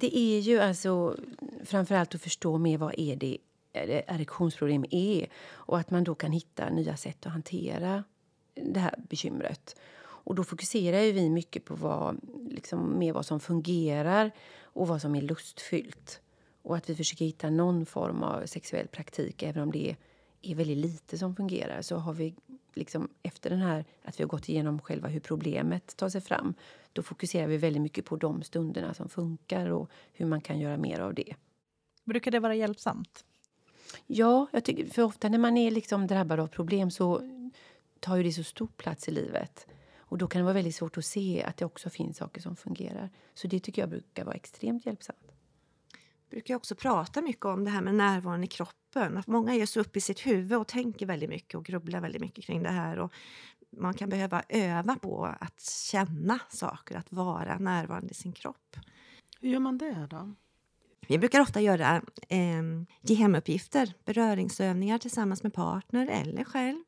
[0.00, 1.16] Det är ju alltså
[1.64, 3.38] framförallt att förstå mer vad är det
[4.06, 8.04] erektionsproblem är och att man då kan hitta nya sätt att hantera
[8.54, 9.76] det här bekymret.
[9.96, 12.20] Och då fokuserar ju vi mycket på vad,
[12.50, 14.30] liksom, mer vad som fungerar
[14.62, 16.20] och vad som är lustfyllt.
[16.62, 19.96] Och att vi försöker hitta någon form av sexuell praktik, även om det
[20.42, 21.82] är väldigt lite som fungerar.
[21.82, 22.34] Så har vi
[22.74, 26.54] liksom, efter den här, att vi har gått igenom själva hur problemet tar sig fram,
[26.94, 30.76] då fokuserar vi väldigt mycket på de stunderna som funkar och hur man kan göra
[30.76, 31.34] mer av det.
[32.04, 33.24] Brukar det vara hjälpsamt?
[34.06, 37.20] Ja, jag tycker, för ofta när man är liksom drabbad av problem så
[38.00, 39.66] tar ju det så stor plats i livet.
[39.96, 42.56] Och då kan det vara väldigt svårt att se att det också finns saker som
[42.56, 43.10] fungerar.
[43.34, 45.32] Så det tycker jag brukar vara extremt hjälpsamt.
[46.20, 49.16] Jag brukar också prata mycket om det här med närvaron i kroppen.
[49.16, 52.20] Att många ger sig upp i sitt huvud och tänker väldigt mycket och grubblar väldigt
[52.20, 52.98] mycket kring det här.
[52.98, 53.12] Och
[53.76, 55.60] man kan behöva öva på att
[55.90, 58.76] känna saker, att vara närvarande i sin kropp.
[59.40, 60.34] Hur gör man det då?
[61.08, 62.62] Vi brukar ofta göra eh,
[63.02, 66.78] ge hemuppgifter, beröringsövningar tillsammans med partner eller själv.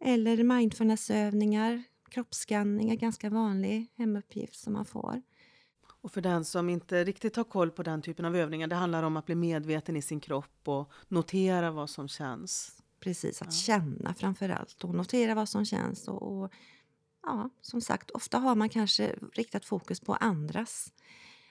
[0.00, 5.22] Eller mindfulnessövningar, kroppsskanning är ganska vanlig hemuppgift som man får.
[6.00, 9.02] Och för den som inte riktigt har koll på den typen av övningar, det handlar
[9.02, 12.82] om att bli medveten i sin kropp och notera vad som känns.
[13.00, 13.52] Precis, att Ja.
[13.52, 16.08] känna framför allt och notera vad som känns.
[16.08, 16.52] Och, och
[17.22, 20.92] ja, som sagt, ofta har man kanske riktat fokus på andras,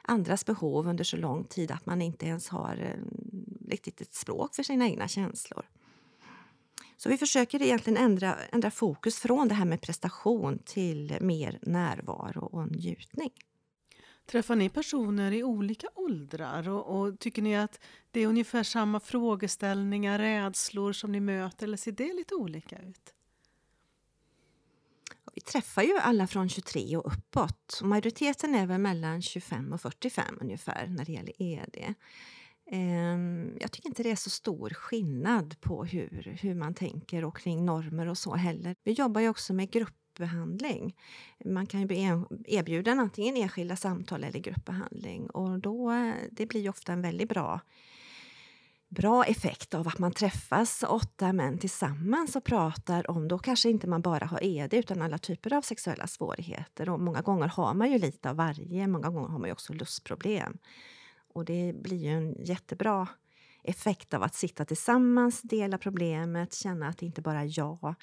[0.03, 3.01] andras behov under så lång tid att man inte ens har eh,
[3.69, 5.65] riktigt ett språk för sina egna känslor.
[6.97, 12.45] Så vi försöker egentligen ändra, ändra fokus från det här med prestation till mer närvaro
[12.45, 13.31] och njutning.
[14.27, 17.79] Träffar ni personer i olika åldrar och, och tycker ni att
[18.11, 23.13] det är ungefär samma frågeställningar, rädslor som ni möter eller ser det lite olika ut?
[25.33, 27.79] Vi träffar ju alla från 23 och uppåt.
[27.83, 31.95] Majoriteten är väl mellan 25 och 45 ungefär när det gäller ED.
[32.71, 37.37] Ehm, jag tycker inte det är så stor skillnad på hur, hur man tänker och
[37.37, 38.75] kring normer och så heller.
[38.83, 40.95] Vi jobbar ju också med grupper gruppbehandling.
[41.45, 46.45] Man kan ju bli en- erbjuden antingen enskilda samtal eller gruppbehandling och då, eh, det
[46.45, 47.61] blir ju ofta en väldigt bra
[48.89, 53.87] bra effekt av att man träffas åtta män tillsammans och pratar om, då kanske inte
[53.87, 56.89] man bara har ED utan alla typer av sexuella svårigheter.
[56.89, 59.73] Och många gånger har man ju lite av varje, många gånger har man ju också
[59.73, 60.57] lustproblem.
[61.33, 63.07] Och det blir ju en jättebra
[63.63, 67.95] effekt av att sitta tillsammans, dela problemet, känna att det inte bara är jag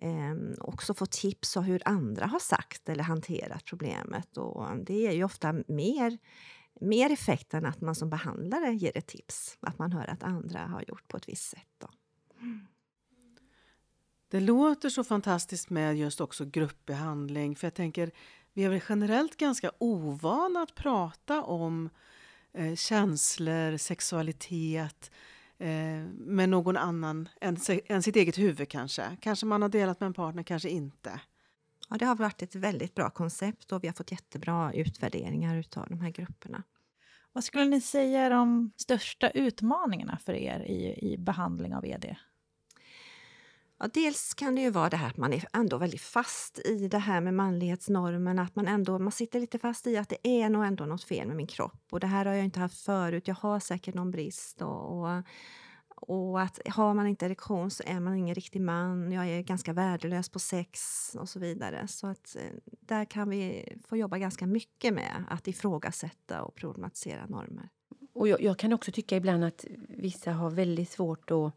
[0.00, 4.36] eh, också få tips om hur andra har sagt eller hanterat problemet.
[4.36, 6.18] Och det ger ju ofta mer
[6.80, 9.58] mer effekt än att man som behandlare ger ett tips.
[9.60, 11.68] Att man hör att andra har gjort på ett visst sätt.
[11.78, 11.88] Då.
[14.28, 18.10] Det låter så fantastiskt med just också gruppbehandling för jag tänker
[18.52, 21.90] vi är väl generellt ganska ovana att prata om
[22.52, 25.16] eh, känslor, sexualitet eh,
[26.10, 27.56] med någon annan än,
[27.86, 29.16] än sitt eget huvud kanske.
[29.20, 31.20] Kanske man har delat med en partner, kanske inte.
[31.88, 35.86] Ja, det har varit ett väldigt bra koncept och vi har fått jättebra utvärderingar av
[35.88, 36.62] de här grupperna.
[37.32, 42.16] Vad skulle ni säga är de största utmaningarna för er i, i behandling av ED?
[43.82, 46.88] Ja, dels kan det ju vara det här att man är ändå väldigt fast i
[46.88, 48.38] det här med manlighetsnormen.
[48.38, 51.26] Att man ändå man sitter lite fast i att det är nog ändå något fel
[51.26, 51.86] med min kropp.
[51.90, 53.28] Och det här har jag inte haft förut.
[53.28, 54.62] Jag har säkert någon brist.
[54.62, 55.22] Och, och,
[55.96, 59.12] och att har man inte erektion så är man ingen riktig man.
[59.12, 60.80] Jag är ganska värdelös på sex
[61.20, 61.88] och så vidare.
[61.88, 67.26] Så att eh, där kan vi få jobba ganska mycket med att ifrågasätta och problematisera
[67.26, 67.68] normer.
[68.12, 71.52] Och jag, jag kan också tycka ibland att vissa har väldigt svårt att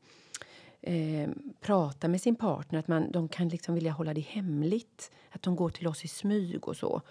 [0.83, 1.29] eh,
[1.61, 2.79] prata med sin partner.
[2.79, 5.11] Att man, de kan liksom vilja hålla det hemligt.
[5.29, 7.01] Att de går till oss i smyg och så.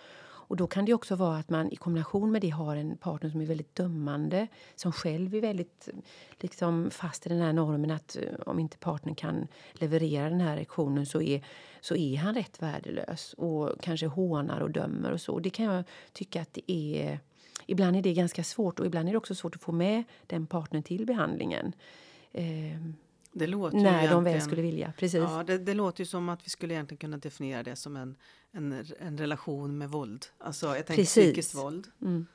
[0.52, 3.30] Och då kan det också vara att man i kombination med det har en partner
[3.30, 4.46] som är väldigt dömande.
[4.74, 5.88] Som själv är väldigt
[6.40, 10.56] liksom, fast i den här normen att eh, om inte partnern kan leverera den här
[10.56, 11.44] reaktionen så är,
[11.80, 13.34] så är han rätt värdelös.
[13.38, 15.38] Och kanske hånar och dömer och så.
[15.38, 17.20] Det kan jag tycka att det är...
[17.66, 20.46] Ibland är det ganska svårt och ibland är det också svårt att få med den
[20.46, 21.72] partnern till behandlingen.
[22.32, 22.80] Eh,
[23.32, 24.92] det låter när de väl skulle vilja.
[24.98, 25.20] Precis.
[25.20, 28.16] Ja, det, det, låter ju som att vi skulle egentligen kunna definiera det som en,
[28.52, 30.26] en, en relation med våld.
[30.38, 31.24] Alltså jag tänker Precis.
[31.24, 31.86] psykiskt våld.
[32.02, 32.26] Mm.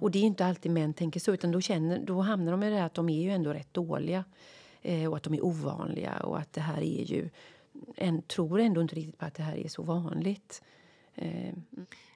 [0.00, 2.70] Och det är inte alltid män tänker så, utan då, känner, då hamnar de i
[2.70, 4.24] det här att de är ju ändå rätt dåliga.
[4.82, 7.30] Eh, och att de är ovanliga och att det här är ju...
[7.96, 10.62] En tror ändå inte riktigt på att det här är så vanligt.
[11.14, 11.54] Eh.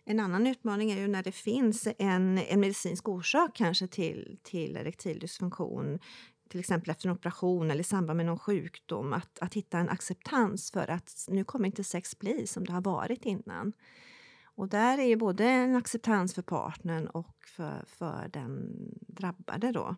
[0.05, 4.77] En annan utmaning är ju när det finns en, en medicinsk orsak kanske till, till
[4.77, 5.99] erektil dysfunktion
[6.51, 9.89] till exempel efter en operation eller i samband med någon sjukdom, att, att hitta en
[9.89, 13.73] acceptans för att nu kommer inte sex bli som det har varit innan.
[14.45, 18.73] Och där är ju både en acceptans för partnern och för, för den
[19.09, 19.73] drabbade.
[19.73, 19.97] Då.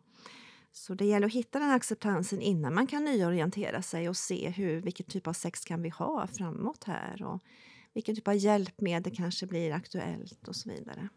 [0.72, 4.80] Så det gäller att hitta den acceptansen innan man kan nyorientera sig och se hur,
[4.80, 7.42] vilken typ av sex kan vi ha framåt här och
[7.94, 11.08] vilken typ av hjälpmedel kanske blir aktuellt och så vidare.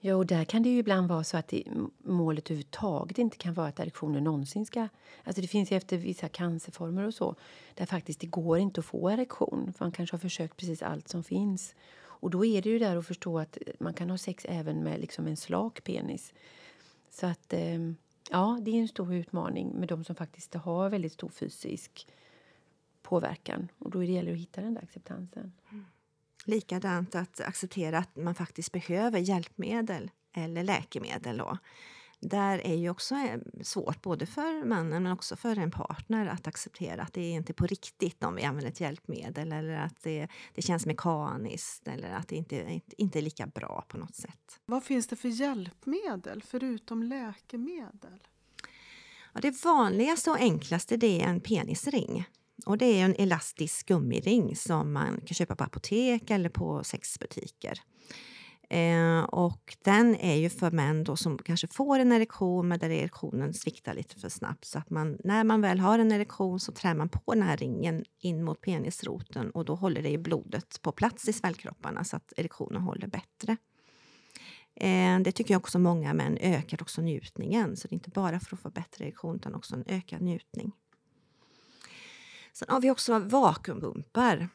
[0.00, 1.64] Ja, och där kan det ju ibland vara så att det,
[1.98, 4.88] målet överhuvudtaget inte kan vara att erektioner någonsin ska...
[5.24, 7.34] Alltså det finns ju efter vissa cancerformer och så
[7.74, 11.08] där faktiskt det går inte att få erektion för man kanske har försökt precis allt
[11.08, 11.74] som finns.
[11.98, 15.00] Och då är det ju där att förstå att man kan ha sex även med
[15.00, 16.32] liksom en slak penis.
[17.10, 17.96] Så att ehm,
[18.30, 22.06] ja, det är en stor utmaning med de som faktiskt har väldigt stor fysisk
[23.02, 23.68] påverkan.
[23.78, 25.52] Och då gäller det att hitta den där acceptansen.
[25.70, 25.84] Mm.
[26.48, 31.36] Likadant att acceptera att man faktiskt behöver hjälpmedel eller läkemedel.
[31.36, 31.58] Då.
[32.20, 36.46] Där är ju också eh, svårt både för mannen men också för en partner att
[36.46, 40.28] acceptera att det är inte på riktigt om vi använder ett hjälpmedel eller att det,
[40.54, 44.60] det känns mekaniskt eller att det inte, inte är lika bra på något sätt.
[44.66, 48.22] Vad finns det för hjälpmedel förutom läkemedel?
[49.32, 52.26] Ja, det vanligaste och enklaste det är en penisring.
[52.66, 57.80] Och det är en elastisk gummiring som man kan köpa på apotek eller på sexbutiker.
[58.70, 62.90] Eh, och den är ju för män då som kanske får en erektion men där
[62.90, 64.64] erektionen sviktar lite för snabbt.
[64.64, 67.56] Så att man, när man väl har en erektion så trär man på den här
[67.56, 72.32] ringen in mot penisroten och då håller det blodet på plats i svällkropparna så att
[72.36, 73.56] erektionen håller bättre.
[74.80, 77.76] Eh, det tycker jag också många män ökar också njutningen.
[77.76, 80.72] Så det är inte bara för att få bättre erektion utan också en ökad njutning.
[82.58, 84.48] Sen har vi också vakuumpumpar.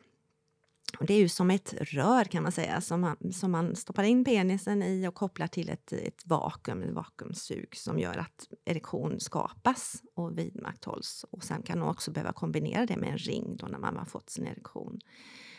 [1.00, 4.04] Och det är ju som ett rör kan man säga som man, som man stoppar
[4.04, 9.20] in penisen i och kopplar till ett, ett vakuum, ett vakuumsug som gör att erektion
[9.20, 11.26] skapas och vidmakthålls.
[11.32, 14.06] Och sen kan man också behöva kombinera det med en ring då när man har
[14.06, 15.00] fått sin erektion.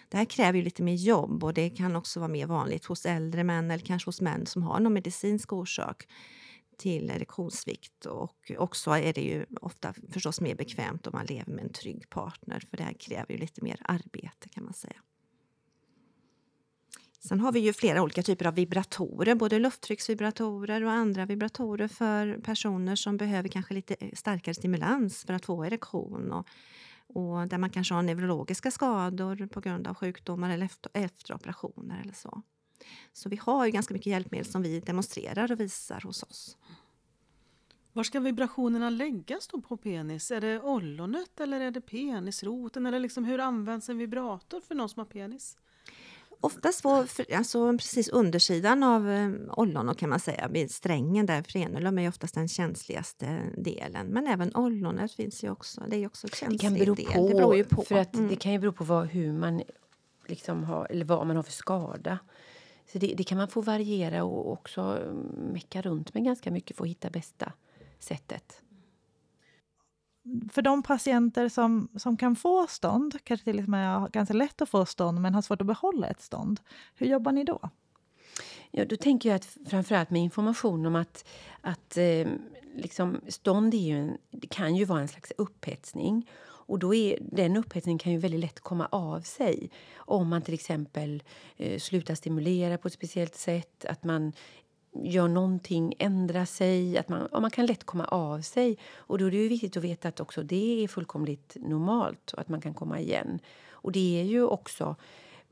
[0.09, 3.07] Det här kräver ju lite mer jobb och det kan också vara mer vanligt hos
[3.07, 6.07] äldre män eller kanske hos män som har någon medicinsk orsak
[6.77, 8.07] till erektionssvikt.
[8.07, 12.11] Och också är det ju ofta förstås mer bekvämt om man lever med en trygg
[12.11, 14.97] partner för det här kräver ju lite mer arbete kan man säga.
[17.25, 22.39] Sen har vi ju flera olika typer av vibratorer, både lufttrycksvibratorer och andra vibratorer för
[22.45, 26.33] personer som behöver kanske lite eh, starkare stimulans för att få erektion.
[26.33, 26.47] Och,
[27.07, 32.01] och där man kanske har neurologiska skador på grund av sjukdomar eller efter, efter operationer
[32.01, 32.43] eller så.
[33.13, 36.57] Så vi har ju ganska mycket hjälpmedel som vi demonstrerar och visar hos oss.
[37.93, 40.31] Var ska vibrationerna läggas då på penis?
[40.31, 42.87] Är det ollonet eller är det penisroten?
[42.87, 45.57] Eller liksom hur används en vibrator för någon som har penis?
[46.41, 51.99] Oftast på alltså precis undersidan av eh, ollonet kan man säga, vid strängen där frenulum
[51.99, 54.07] är oftast den känsligaste delen.
[54.07, 57.07] Men även ollonet finns ju också, det är också en känslig det kan bero del.
[57.07, 57.83] På, det beror ju på.
[57.83, 58.29] För att mm.
[58.29, 59.63] Det kan ju bero på vad, hur man
[60.27, 62.19] liksom har, eller vad man har för skada.
[62.87, 66.85] Så det, det, kan man få variera och också mecka runt med ganska mycket för
[66.85, 67.53] att hitta bästa
[67.99, 68.63] sättet.
[70.53, 74.69] För de patienter som, som kan få stånd, kanske till och med ganska lätt att
[74.69, 76.61] få stånd men har svårt att behålla ett stånd,
[76.95, 77.71] hur jobbar ni då?
[78.71, 81.29] Ja, då tänker jag att framförallt med information om att,
[81.61, 82.29] att eh,
[82.75, 84.19] liksom, stånd är ju en,
[84.51, 86.31] kan ju vara en slags upphetsning.
[86.73, 90.55] Och då är, den upphetsningen kan ju väldigt lätt komma av sig om man till
[90.55, 91.23] exempel
[91.57, 94.33] eh, slutar stimulera på ett speciellt sätt, att man
[95.03, 96.99] gör någonting, ändrar sig.
[96.99, 98.79] Att man, man kan lätt komma av sig.
[98.95, 102.49] Och då är det viktigt att veta att också det är fullkomligt normalt och att
[102.49, 103.39] man kan komma igen.
[103.71, 104.97] Och det är ju också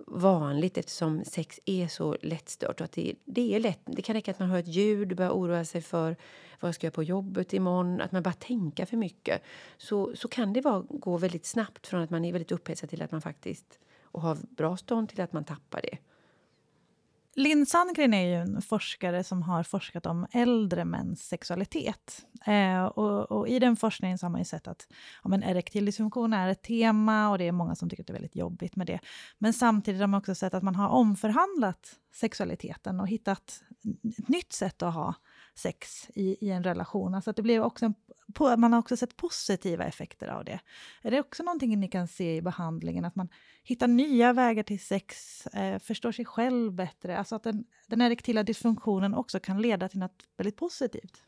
[0.06, 2.80] vanligt eftersom sex är så lättstört.
[2.80, 5.30] Och att det, det, är lätt, det kan räcka att man hör ett ljud, börjar
[5.30, 6.16] oroa sig för
[6.60, 9.42] vad jag ska göra på jobbet imorgon, att man bara tänker för mycket.
[9.76, 13.02] Så, så kan det vara, gå väldigt snabbt från att man är väldigt upphetsad till
[13.02, 15.98] att man faktiskt och har bra stånd till att man tappar det.
[17.36, 22.26] Linn Sandgren är ju en forskare som har forskat om äldre mäns sexualitet.
[22.46, 24.86] Eh, och, och, I den forskningen så har man ju sett att
[25.22, 28.10] ja, men erektil dysfunktion är ett tema och det är många som tycker att det
[28.10, 29.00] är väldigt jobbigt med det.
[29.38, 33.62] Men samtidigt har man också sett att man har omförhandlat sexualiteten och hittat
[34.18, 35.14] ett nytt sätt att ha
[35.60, 37.14] sex i, i en relation.
[37.14, 37.94] Alltså att det blev också en,
[38.38, 40.60] man har också sett positiva effekter av det.
[41.02, 43.04] Är det också någonting ni kan se i behandlingen?
[43.04, 43.28] Att man
[43.62, 47.18] hittar nya vägar till sex, eh, förstår sig själv bättre?
[47.18, 51.22] Alltså att den, den erektila dysfunktionen också kan leda till något väldigt positivt?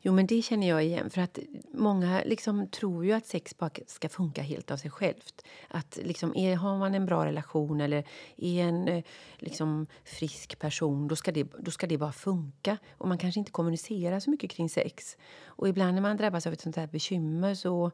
[0.00, 1.10] Jo, men det känner jag igen.
[1.10, 1.38] För att
[1.72, 5.44] Många liksom tror ju att sex bara ska funka helt av sig självt.
[5.68, 8.04] Att liksom, är, har man en bra relation eller
[8.36, 9.04] är en eh,
[9.38, 12.78] liksom, frisk person då ska, det, då ska det bara funka.
[12.98, 15.16] Och Man kanske inte kommunicerar så mycket kring sex.
[15.44, 17.90] Och Ibland när man drabbas av ett sånt här bekymmer så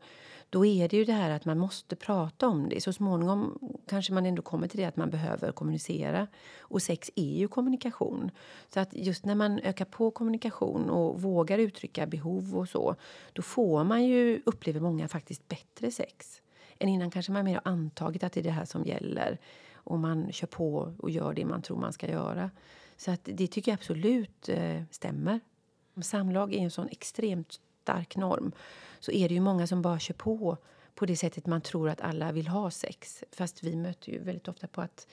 [0.50, 2.80] då är det ju det här att man måste prata om det.
[2.80, 3.58] Så småningom
[3.88, 6.26] kanske man ändå kommer till det att man behöver kommunicera.
[6.58, 8.30] Och sex är ju kommunikation.
[8.74, 12.96] Så att just när man ökar på kommunikation och vågar uttrycka behov och så,
[13.32, 16.42] då får man ju, upplever många, faktiskt bättre sex.
[16.78, 19.38] Än innan kanske man mer har antagit att det är det här som gäller.
[19.74, 22.50] Och man kör på och gör det man tror man ska göra.
[22.96, 25.40] Så att det tycker jag absolut eh, stämmer.
[26.02, 28.52] Samlag är en sån extremt stark norm
[29.00, 30.56] så är det ju många som bara kör på
[30.94, 33.24] på det sättet man tror att alla vill ha sex.
[33.32, 35.06] Fast vi möter ju väldigt ofta på att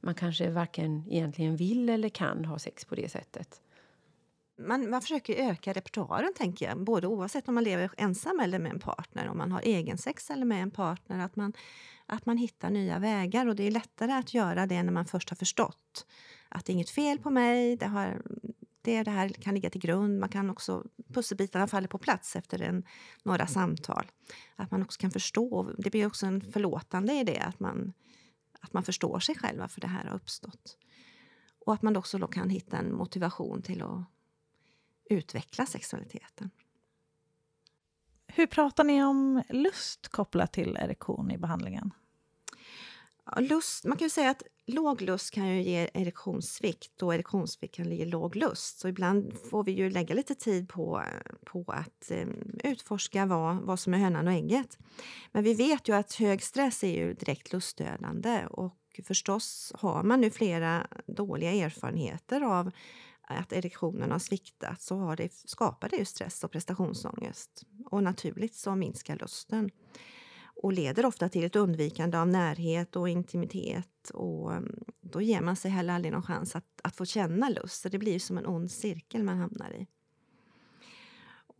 [0.00, 3.60] man kanske varken egentligen vill eller kan ha sex på det sättet.
[4.58, 6.84] Man, man försöker öka repertoaren, tänker jag.
[6.84, 9.28] Både oavsett om man lever ensam eller med en partner.
[9.28, 11.24] Om man har egen sex eller med en partner.
[11.24, 11.52] Att man,
[12.06, 13.46] att man hittar nya vägar.
[13.46, 16.06] Och Det är lättare att göra det när man först har förstått
[16.48, 17.76] att det är inget fel på mig.
[17.76, 18.22] Det har,
[18.82, 20.20] det, det här kan ligga till grund.
[20.20, 20.84] Man kan också,
[21.14, 22.84] pusselbitarna faller på plats efter en,
[23.22, 24.06] några samtal.
[24.56, 25.72] Att man också kan förstå.
[25.78, 27.92] Det blir också en förlåtande i det, att man,
[28.60, 30.78] att man förstår sig själv varför det här har uppstått.
[31.66, 34.04] Och att man också då kan hitta en motivation till att
[35.10, 36.50] utveckla sexualiteten.
[38.26, 41.90] Hur pratar ni om lust kopplat till erektion i behandlingen?
[43.36, 47.92] Lust, man kan ju säga att låg lust kan ju ge erektionssvikt och erektionssvikt kan
[47.92, 48.78] ge låg lust.
[48.78, 51.02] Så ibland får vi ju lägga lite tid på,
[51.44, 54.78] på att um, utforska vad, vad som är hönan och ägget.
[55.32, 60.20] Men vi vet ju att hög stress är ju direkt lustdödande och förstås har man
[60.20, 62.70] nu flera dåliga erfarenheter av
[63.34, 67.64] att erektionen har sviktat så har det, skapar det ju stress och prestationsångest.
[67.86, 69.70] Och naturligt så minskar lusten
[70.62, 74.10] och leder ofta till ett undvikande av närhet och intimitet.
[74.14, 77.82] Och mm, då ger man sig heller aldrig någon chans att, att få känna lust.
[77.82, 79.86] Så det blir som en ond cirkel man hamnar i.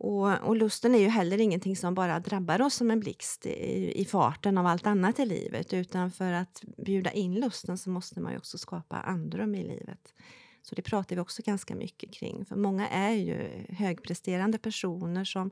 [0.01, 4.01] Och, och, lusten är ju heller ingenting som bara drabbar oss som en blixt i,
[4.01, 5.73] i, farten av allt annat i livet.
[5.73, 10.13] Utan för att bjuda in lusten så måste man ju också skapa andrum i livet.
[10.61, 12.45] Så det pratar vi också ganska mycket kring.
[12.45, 15.51] För många är ju högpresterande personer som,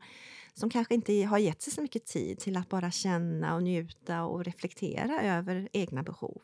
[0.54, 4.24] som kanske inte har gett sig så mycket tid till att bara känna och njuta
[4.24, 6.42] och reflektera över egna behov.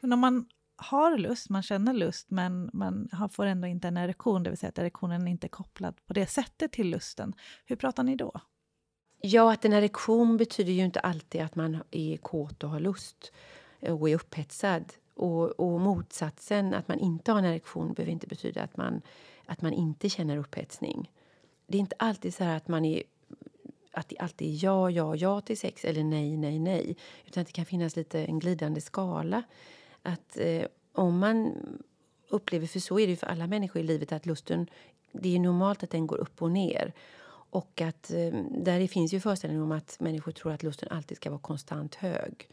[0.00, 4.42] Men om man har lust, man känner lust men man får ändå inte en erektion,
[4.42, 7.34] det vill säga att erektionen inte är kopplad på det sättet till lusten.
[7.64, 8.40] Hur pratar ni då?
[9.20, 13.32] Ja, att en erektion betyder ju inte alltid att man är kåt och har lust
[13.80, 14.92] och är upphetsad.
[15.14, 19.02] Och, och, motsatsen, att man inte har en erektion, behöver inte betyda att man,
[19.46, 21.10] att man inte känner upphetsning.
[21.66, 23.02] Det är inte alltid så att man är
[23.92, 26.96] att det alltid är ja, ja, ja till sex eller nej, nej, nej.
[27.26, 29.42] Utan det kan finnas lite en glidande skala.
[30.02, 31.54] Att eh, om man
[32.28, 34.66] upplever, för så är det för alla människor i livet, att lusten,
[35.12, 36.92] det är normalt att den går upp och ner.
[37.28, 41.30] Och att eh, där finns ju föreställningen om att människor tror att lusten alltid ska
[41.30, 42.48] vara konstant hög.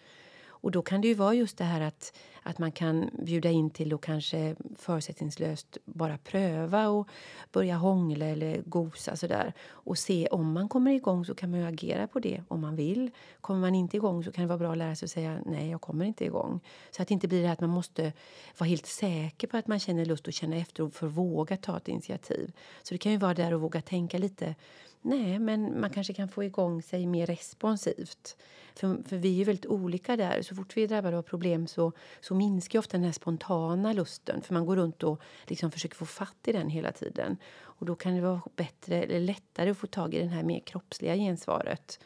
[0.62, 3.70] Och då kan det ju vara just det här att, att man kan bjuda in
[3.70, 7.07] till och kanske förutsättningslöst bara pröva och
[7.51, 9.53] börja hångla eller gosa sådär.
[9.62, 12.76] Och se om man kommer igång så kan man ju agera på det om man
[12.76, 13.12] vill.
[13.41, 15.70] Kommer man inte igång så kan det vara bra att lära sig att säga nej,
[15.70, 16.60] jag kommer inte igång.
[16.91, 18.14] Så att det inte blir det att man måste
[18.57, 21.57] vara helt säker på att man känner lust och känna efter och för att våga
[21.57, 22.51] ta ett initiativ.
[22.84, 24.55] Så det kan ju vara där att våga tänka lite
[25.02, 28.38] Nej, men man kanske kan få igång sig mer responsivt.
[28.76, 30.41] För, för vi är väldigt olika där.
[30.41, 34.41] Så fort vi är drabbade av problem så, så minskar ofta den här spontana lusten.
[34.41, 37.38] För man går runt och liksom försöker få fatt i den hela tiden.
[37.62, 40.60] Och då kan det vara bättre, eller lättare att få tag i det här mer
[40.60, 42.00] kroppsliga gensvaret.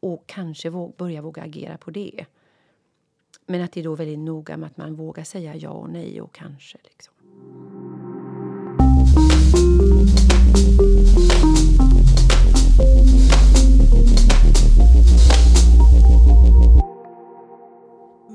[0.00, 2.26] Och kanske våg, börja våga agera på det.
[3.46, 6.20] Men att det är då väldigt noga med att man vågar säga ja och nej
[6.20, 6.78] och kanske.
[6.84, 7.14] Liksom.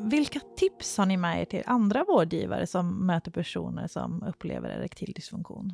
[0.10, 5.14] Vilka tips har ni med er till andra vårdgivare som möter personer som upplever erektil
[5.14, 5.74] dysfunktion?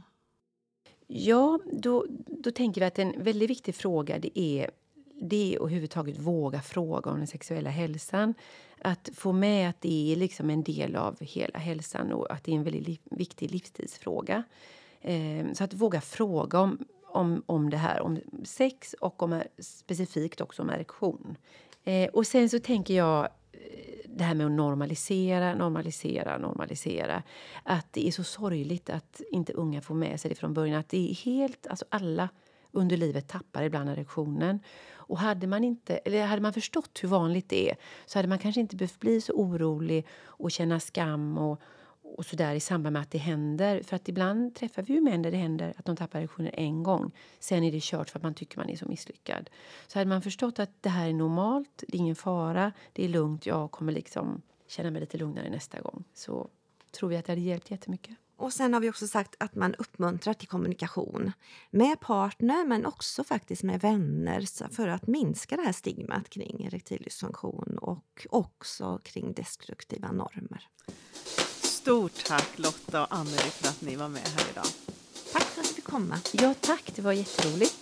[1.07, 4.69] Ja, då, då tänker vi att en väldigt viktig fråga det är
[5.21, 8.33] det är att överhuvudtaget våga fråga om den sexuella hälsan.
[8.81, 12.51] Att få med att det är liksom en del av hela hälsan och att det
[12.51, 14.43] är en väldigt li viktig livstidsfråga.
[15.01, 16.77] Eh, så att våga fråga om,
[17.11, 21.37] om, om det här, om sex och om, specifikt också om erektion.
[21.83, 23.59] Eh, och sen så tänker jag eh,
[24.05, 27.23] det här med att normalisera, normalisera, normalisera.
[27.63, 30.79] Att det är så sorgligt att inte unga får med sig det från början.
[30.79, 32.29] Att det är helt, alltså alla
[32.71, 34.59] under livet tappar ibland erektionen.
[34.93, 38.39] Och hade man, inte, eller hade man förstått hur vanligt det är så hade man
[38.39, 41.61] kanske inte behövt bli så orolig och känna skam och,
[42.17, 43.83] och så där i samband med att det händer.
[43.83, 46.83] För att ibland träffar vi ju män där det händer att de tappar erektioner en
[46.83, 47.11] gång.
[47.39, 49.49] Sen är det kört för att man tycker man är så misslyckad.
[49.87, 53.09] Så hade man förstått att det här är normalt, det är ingen fara, det är
[53.09, 56.03] lugnt, jag kommer liksom känna mig lite lugnare nästa gång.
[56.13, 56.49] Så
[56.91, 58.17] tror vi att det hade hjälpt jättemycket.
[58.39, 61.31] Och sen har vi också sagt att man uppmuntrar till kommunikation
[61.69, 67.01] med partner men också faktiskt med vänner för att minska det här stigmat kring erektil
[67.03, 70.67] dysfunktion och också kring destruktiva normer.
[71.81, 74.65] Stort tack Lotta och Anneli för att ni var med här idag.
[75.33, 76.19] Tack för att du fick komma.
[76.31, 76.91] Ja, tack.
[76.95, 77.75] Det var jätteroligt.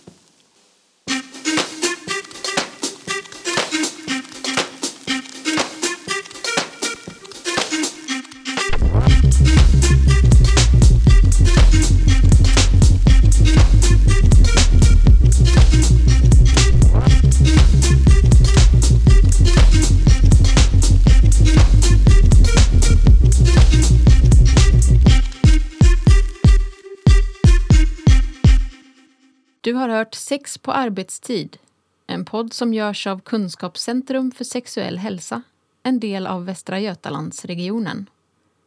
[29.78, 31.58] Har hört Sex på arbetstid,
[32.06, 35.42] en podd som görs av Kunskapscentrum för sexuell hälsa,
[35.82, 38.10] en del av Västra Götalandsregionen.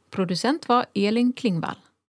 [0.09, 1.77] Producent var Elin Klingvall.